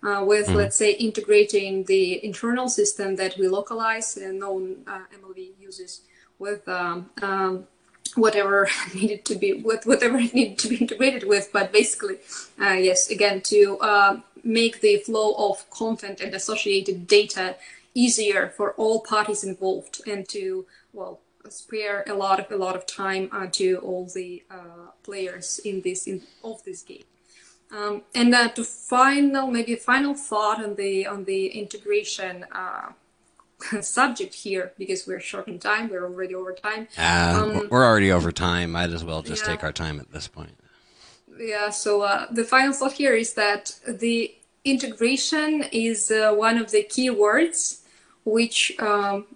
[0.00, 0.54] Uh, with mm.
[0.54, 6.02] let's say integrating the internal system that we localize and known uh, MLV uses
[6.38, 7.66] with um, um,
[8.14, 11.50] whatever needed to be with whatever needed to be integrated with.
[11.52, 12.18] But basically,
[12.60, 17.56] uh, yes, again to uh, make the flow of content and associated data
[17.94, 21.20] easier for all parties involved and to well
[21.52, 25.82] spare a lot of a lot of time uh, to all the uh, players in
[25.82, 27.04] this in of this game.
[27.70, 32.92] Um, and uh, to final maybe a final thought on the on the integration uh,
[33.80, 38.12] subject here because we're short in time we're already over time uh, um, we're already
[38.12, 39.50] over time might as well just yeah.
[39.50, 40.56] take our time at this point
[41.38, 44.34] yeah so uh, the final thought here is that the
[44.64, 47.82] integration is uh, one of the key words
[48.24, 49.26] which um,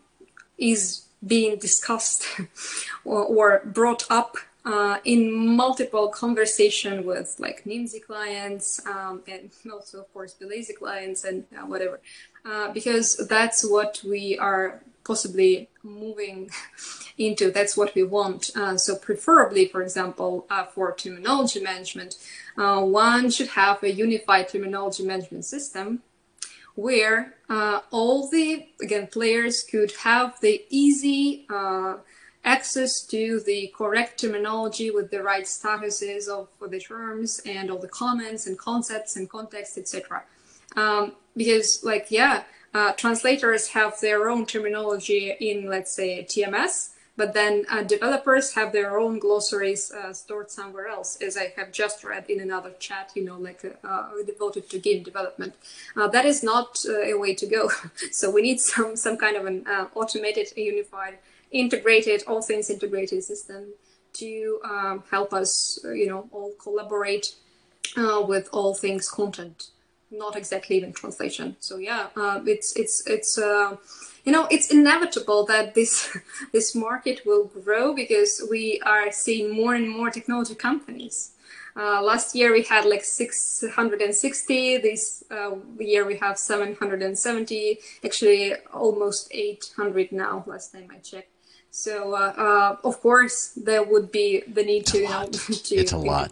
[0.56, 2.24] is being discussed
[3.04, 10.00] or, or, brought up uh, in multiple conversation with like Nimdzi clients um, and also
[10.00, 12.00] of course Belazy clients and uh, whatever,
[12.44, 16.50] uh, because that's what we are possibly moving
[17.18, 17.50] into.
[17.50, 18.50] That's what we want.
[18.54, 22.16] Uh, so preferably, for example, uh, for terminology management,
[22.56, 26.02] uh, one should have a unified terminology management system
[26.74, 31.96] where uh, all the again players could have the easy uh,
[32.44, 37.88] access to the correct terminology with the right statuses of the terms and all the
[37.88, 40.22] comments and concepts and context etc
[40.76, 42.42] um, because like yeah
[42.74, 48.72] uh, translators have their own terminology in let's say tms but then uh, developers have
[48.72, 53.12] their own glossaries uh, stored somewhere else, as I have just read in another chat,
[53.14, 55.54] you know, like uh, uh devoted to game development.
[55.94, 57.70] Uh, that is not uh, a way to go.
[58.12, 61.18] so we need some some kind of an automated, unified,
[61.50, 63.74] integrated, all things integrated system
[64.14, 67.34] to um, help us, you know, all collaborate
[68.26, 69.70] with all things content,
[70.10, 71.56] not exactly even translation.
[71.60, 72.08] So yeah,
[72.46, 73.38] it's it's it's
[74.24, 76.16] you know it's inevitable that this
[76.52, 81.32] this market will grow because we are seeing more and more technology companies.
[81.74, 89.28] Uh, last year we had like 660 this uh, year we have 770 actually almost
[89.30, 91.30] 800 now last time i checked.
[91.70, 95.92] So uh, uh of course there would be the need to you know to it's
[95.92, 96.30] a lot.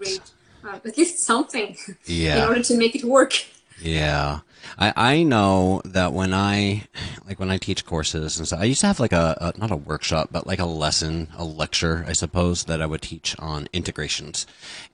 [0.62, 2.42] uh, at least something yeah.
[2.42, 3.32] in order to make it work.
[3.80, 4.40] Yeah.
[4.78, 6.84] I, I know that when I
[7.26, 9.70] like when I teach courses and stuff, I used to have like a, a not
[9.70, 13.68] a workshop, but like a lesson, a lecture, I suppose, that I would teach on
[13.72, 14.46] integrations.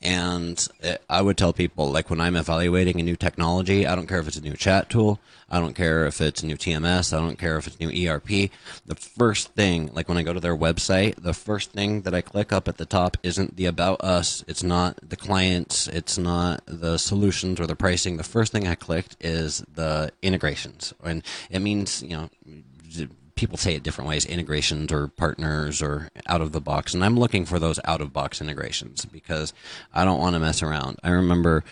[0.03, 4.07] And it, I would tell people like when I'm evaluating a new technology, I don't
[4.07, 7.17] care if it's a new chat tool, I don't care if it's a new TMS,
[7.17, 8.51] I don't care if it's new ERP.
[8.87, 12.21] The first thing, like when I go to their website, the first thing that I
[12.21, 16.63] click up at the top isn't the about us, it's not the clients, it's not
[16.67, 18.17] the solutions or the pricing.
[18.17, 20.95] The first thing I clicked is the integrations.
[21.05, 22.31] And it means, you know,
[23.37, 26.95] people say it different ways integrations or partners or out of the box.
[26.95, 29.53] And i'm looking for those out of box integrations because
[29.93, 30.99] i don't want to mess around.
[31.05, 31.63] I remember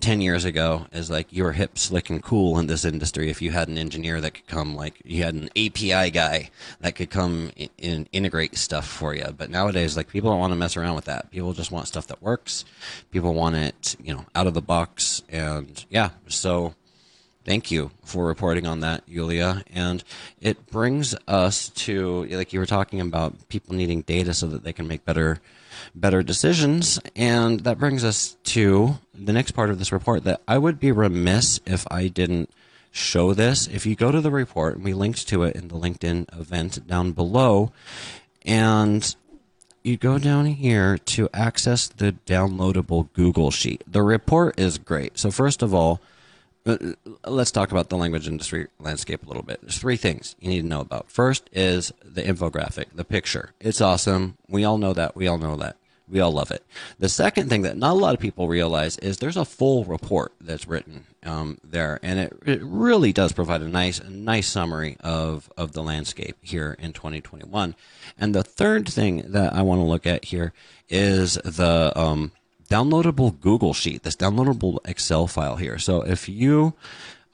[0.00, 3.40] 10 years ago is like you were hip slick and cool in this industry if
[3.40, 6.50] you had an engineer that could come like you had an api guy
[6.80, 7.50] that could come
[7.82, 11.06] and integrate stuff for you but nowadays like people don't want to mess around with
[11.06, 11.30] that.
[11.30, 12.64] People just want stuff that works.
[13.10, 15.22] People want it you know out of the box.
[15.30, 16.74] And yeah so
[17.44, 19.64] Thank you for reporting on that, Yulia.
[19.72, 20.02] And
[20.40, 24.72] it brings us to, like you were talking about, people needing data so that they
[24.72, 25.40] can make better,
[25.94, 26.98] better decisions.
[27.14, 30.90] And that brings us to the next part of this report that I would be
[30.90, 32.50] remiss if I didn't
[32.90, 33.66] show this.
[33.66, 36.86] If you go to the report, and we linked to it in the LinkedIn event
[36.86, 37.72] down below,
[38.46, 39.14] and
[39.82, 43.82] you go down here to access the downloadable Google Sheet.
[43.86, 45.18] The report is great.
[45.18, 46.00] So first of all,
[47.26, 49.60] let's talk about the language industry landscape a little bit.
[49.60, 51.10] There's three things you need to know about.
[51.10, 53.50] First is the infographic, the picture.
[53.60, 54.38] It's awesome.
[54.48, 55.14] We all know that.
[55.14, 55.76] We all know that.
[56.06, 56.62] We all love it.
[56.98, 60.32] The second thing that not a lot of people realize is there's a full report
[60.38, 65.50] that's written um, there, and it, it really does provide a nice, nice summary of,
[65.56, 67.74] of the landscape here in 2021.
[68.18, 70.52] And the third thing that I want to look at here
[70.90, 72.32] is the um,
[72.68, 75.78] downloadable Google Sheet, this downloadable Excel file here.
[75.78, 76.74] So if you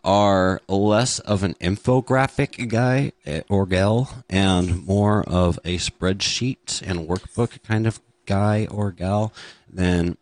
[0.02, 7.08] are less of an infographic guy eh, or gal and more of a spreadsheet and
[7.08, 9.32] workbook kind of guy or gal,
[9.68, 10.16] then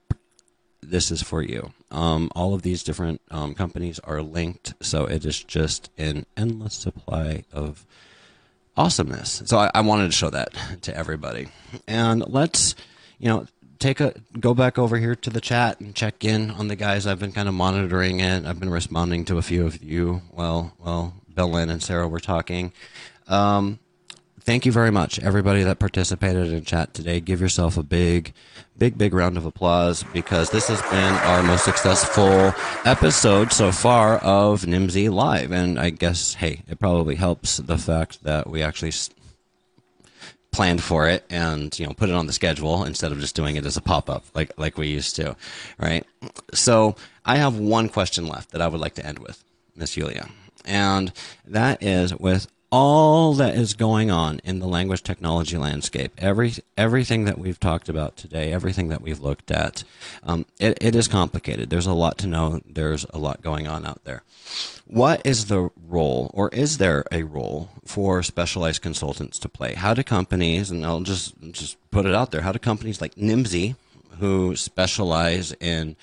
[0.83, 1.73] this is for you.
[1.91, 6.75] Um, all of these different um, companies are linked, so it is just an endless
[6.75, 7.87] supply of
[8.77, 9.43] awesomeness.
[9.47, 10.51] So I, I wanted to show that
[10.83, 11.49] to everybody.
[11.87, 12.75] And let's,
[13.19, 13.47] you know,
[13.79, 17.07] take a go back over here to the chat and check in on the guys.
[17.07, 18.45] I've been kind of monitoring it.
[18.45, 20.23] I've been responding to a few of you.
[20.33, 22.73] Well, well, Belen and Sarah were talking.
[23.29, 23.79] Um,
[24.41, 27.21] thank you very much, everybody that participated in chat today.
[27.21, 28.33] Give yourself a big,
[28.79, 34.17] big, big round of applause because this has been our most successful episode so far
[34.19, 35.53] of Nimdzi Live.
[35.53, 38.93] And I guess, hey, it probably helps the fact that we actually
[40.59, 43.55] planned for it and you know put it on the schedule instead of just doing
[43.55, 45.37] it as a pop-up like like we used to
[45.79, 46.05] right?
[46.53, 49.45] So i have one question left that i would like to end with
[49.77, 50.29] miss julia
[50.65, 51.13] and
[51.47, 57.25] that is with all that is going on in the language technology landscape, every everything
[57.25, 59.85] that we've talked about today, everything that we've looked at,
[60.23, 61.71] um, it, it is complicated.
[61.71, 62.61] There's a lot to know.
[62.69, 64.23] There's a lot going on out there.
[64.87, 69.75] What is the role, or is there a role for specialized consultants to play?
[69.75, 73.15] How do companies, and I'll just just put it out there, how do companies like
[73.15, 73.77] Nimdzi,
[74.19, 75.97] who specialize in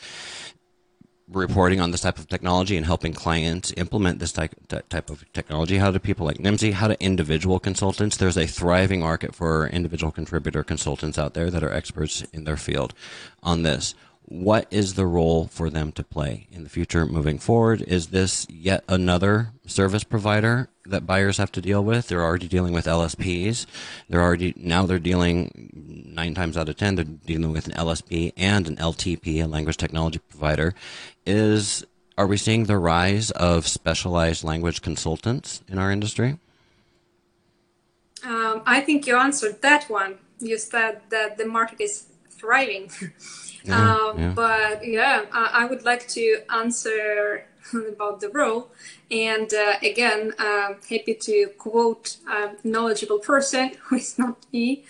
[1.28, 5.78] reporting on this type of technology and helping clients implement this type, type of technology?
[5.78, 8.18] How do people like Nimdzi, how do individual consultants?
[8.18, 12.58] There's a thriving market for individual contributor consultants out there that are experts in their
[12.58, 12.94] field
[13.42, 13.96] on this
[14.28, 17.82] what is the role for them to play in the future moving forward?
[17.84, 22.08] Is this yet another service provider that buyers have to deal with?
[22.08, 23.68] They're already dealing with LSPs.
[24.10, 25.72] They're already now they're dealing
[26.14, 29.78] nine times out of ten they're dealing with an LSP and an LTP, a language
[29.78, 30.74] technology provider.
[31.26, 31.86] Is
[32.18, 36.40] are we seeing the rise of specialized language consultants in our industry?
[38.24, 40.18] Um, I think you answered that one.
[40.40, 42.90] You said that the market is thriving.
[43.66, 44.34] Yeah, um, yeah.
[44.36, 48.70] But yeah, I, I, would like to answer about the role.
[49.10, 54.86] And uh, again, uh, happy to quote a knowledgeable person who is not me.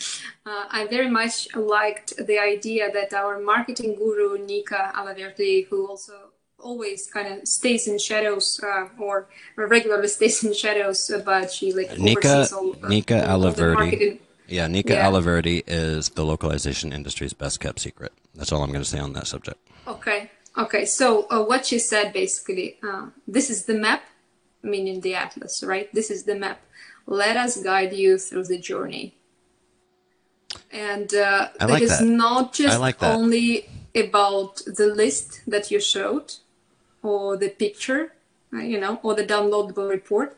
[0.45, 6.31] Uh, I very much liked the idea that our marketing guru, Nika Alaverdi, who also
[6.59, 11.97] always kind of stays in shadows uh, or regularly stays in shadows, but she like
[11.97, 14.19] Nika, all, Nika Alaverdi.
[14.47, 15.05] Yeah, Nika yeah.
[15.05, 18.13] Alaverdi is the localization industry's best kept secret.
[18.35, 19.57] That's all I'm going to say on that subject.
[19.87, 20.29] Okay.
[20.57, 20.85] Okay.
[20.85, 24.03] So uh, what she said basically, uh, this is the map,
[24.61, 25.91] meaning the atlas, right?
[25.93, 26.61] This is the map.
[27.07, 29.15] Let us guide you through the journey.
[30.71, 32.05] And uh, like it is that.
[32.05, 36.33] not just like only about the list that you showed
[37.03, 38.13] or the picture,
[38.53, 40.37] uh, you know, or the downloadable report.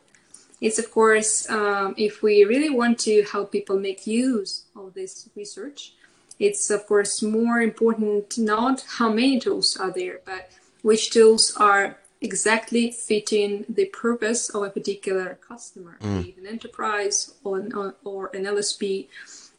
[0.60, 5.30] It's of course, um, if we really want to help people make use of this
[5.36, 5.94] research,
[6.40, 10.50] it's of course more important not how many tools are there, but
[10.82, 16.24] which tools are exactly fitting the purpose of a particular customer, mm.
[16.24, 19.08] be it an enterprise or an, or an LSP.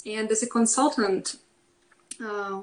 [0.07, 1.37] And as a consultant,
[2.25, 2.63] uh,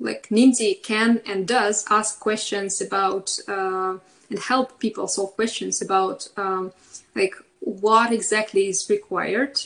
[0.00, 3.98] like Nimdzi can and does ask questions about uh,
[4.28, 6.72] and help people solve questions about um,
[7.14, 9.60] like what exactly is required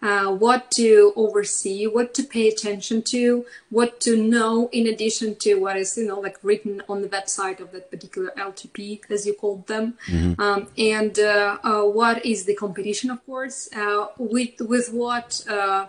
[0.00, 5.54] uh, what to oversee, what to pay attention to, what to know in addition to
[5.54, 9.34] what is you know like written on the website of that particular LTP, as you
[9.34, 10.40] called them, mm-hmm.
[10.40, 15.86] um, and uh, uh, what is the competition, of course, uh, with with what uh,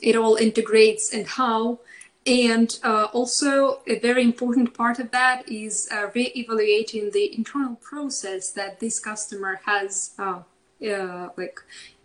[0.00, 1.78] it all integrates and how.
[2.24, 8.78] And uh, also, a very important part of that is re-evaluating the internal process that
[8.78, 10.12] this customer has
[11.36, 11.60] like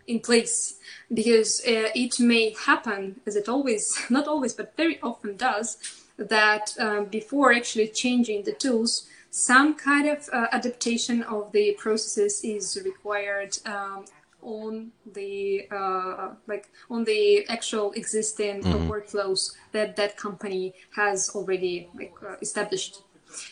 [0.06, 0.76] in place
[1.12, 5.76] because uh, it may happen as it always not always but very often does
[6.16, 12.40] that um, before actually changing the tools some kind of uh, adaptation of the processes
[12.42, 14.04] is required um,
[14.40, 18.90] on the uh, like on the actual existing mm-hmm.
[18.90, 23.02] workflows that that company has already like, uh, established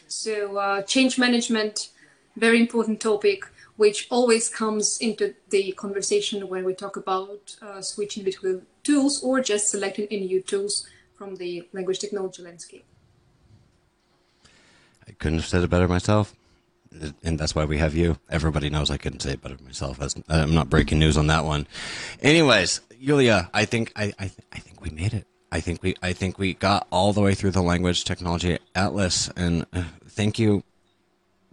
[0.08, 1.90] so uh, change management
[2.36, 3.44] very important topic
[3.76, 9.40] which always comes into the conversation when we talk about uh, switching between tools or
[9.40, 12.84] just selecting any new tools from the language technology landscape.
[15.08, 16.34] I couldn't have said it better myself.
[17.22, 18.18] And that's why we have you.
[18.30, 20.00] Everybody knows I couldn't say it better myself.
[20.28, 21.66] I'm not breaking news on that one.
[22.22, 25.26] Anyways, Julia, I think I, I, I think we made it.
[25.52, 29.30] I think we I think we got all the way through the language technology atlas,
[29.36, 30.64] and uh, thank you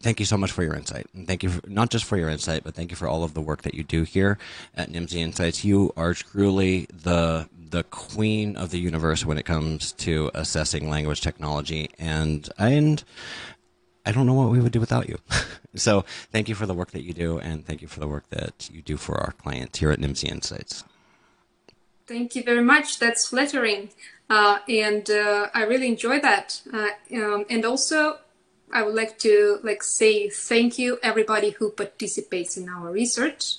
[0.04, 1.08] thank you so much for your insight.
[1.14, 3.34] And thank you for, not just for your insight, but thank you for all of
[3.34, 4.38] the work that you do here
[4.76, 5.64] at Nimdzi Insights.
[5.64, 11.22] You are truly the the queen of the universe when it comes to assessing language
[11.22, 13.04] technology and and
[14.06, 15.18] I don't know what we would do without you.
[15.76, 18.30] so thank you for the work that you do and thank you for the work
[18.30, 20.84] that you do for our clients here at Nimdzi Insights.
[22.06, 23.00] Thank you very much.
[23.00, 23.90] That's flattering.
[24.30, 26.62] Uh, and uh, I really enjoy that.
[26.72, 28.18] Uh, um, and also,
[28.74, 33.58] I would like to like say thank you everybody who participates in our research,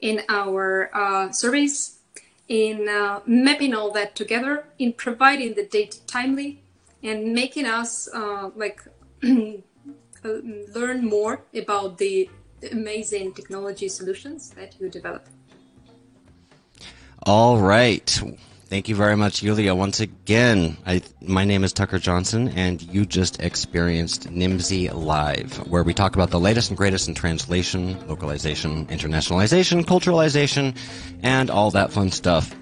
[0.00, 1.98] in our uh, surveys,
[2.46, 6.62] in uh, mapping all that together, in providing the data timely,
[7.02, 8.80] and making us uh, like
[10.22, 12.30] learn more about the
[12.70, 15.26] amazing technology solutions that you develop.
[17.24, 18.22] All right.
[18.72, 19.74] Thank you very much, Yulia.
[19.74, 25.82] Once again, I, my name is Tucker Johnson, and you just experienced Nimdzi Live, where
[25.82, 30.74] we talk about the latest and greatest in translation, localization, internationalization, culturalization,
[31.22, 32.54] and all that fun stuff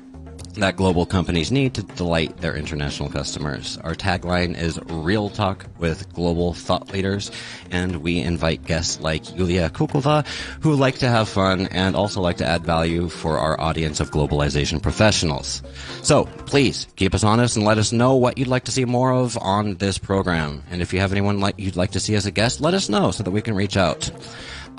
[0.54, 3.78] that global companies need to delight their international customers.
[3.78, 7.30] Our tagline is Real Talk with Global Thought Leaders,
[7.70, 10.26] and we invite guests like Yulia Akhulkova,
[10.62, 14.10] who like to have fun and also like to add value for our audience of
[14.10, 15.62] globalization professionals.
[16.02, 19.12] So please keep us honest and let us know what you'd like to see more
[19.12, 20.62] of on this program.
[20.70, 22.88] And if you have anyone like you'd like to see as a guest, let us
[22.88, 24.10] know so that we can reach out.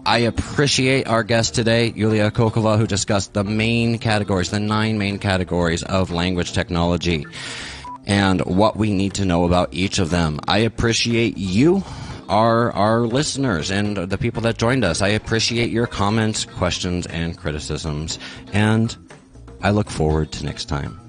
[0.05, 5.19] I appreciate our guest today, Yulia Akhulkova, who discussed the main categories, the nine main
[5.19, 7.27] categories of language technology,
[8.07, 10.39] and what we need to know about each of them.
[10.47, 11.83] I appreciate you,
[12.29, 15.03] our our listeners, and the people that joined us.
[15.03, 18.17] I appreciate your comments, questions, and criticisms,
[18.53, 18.97] and
[19.61, 20.99] I look forward to next time.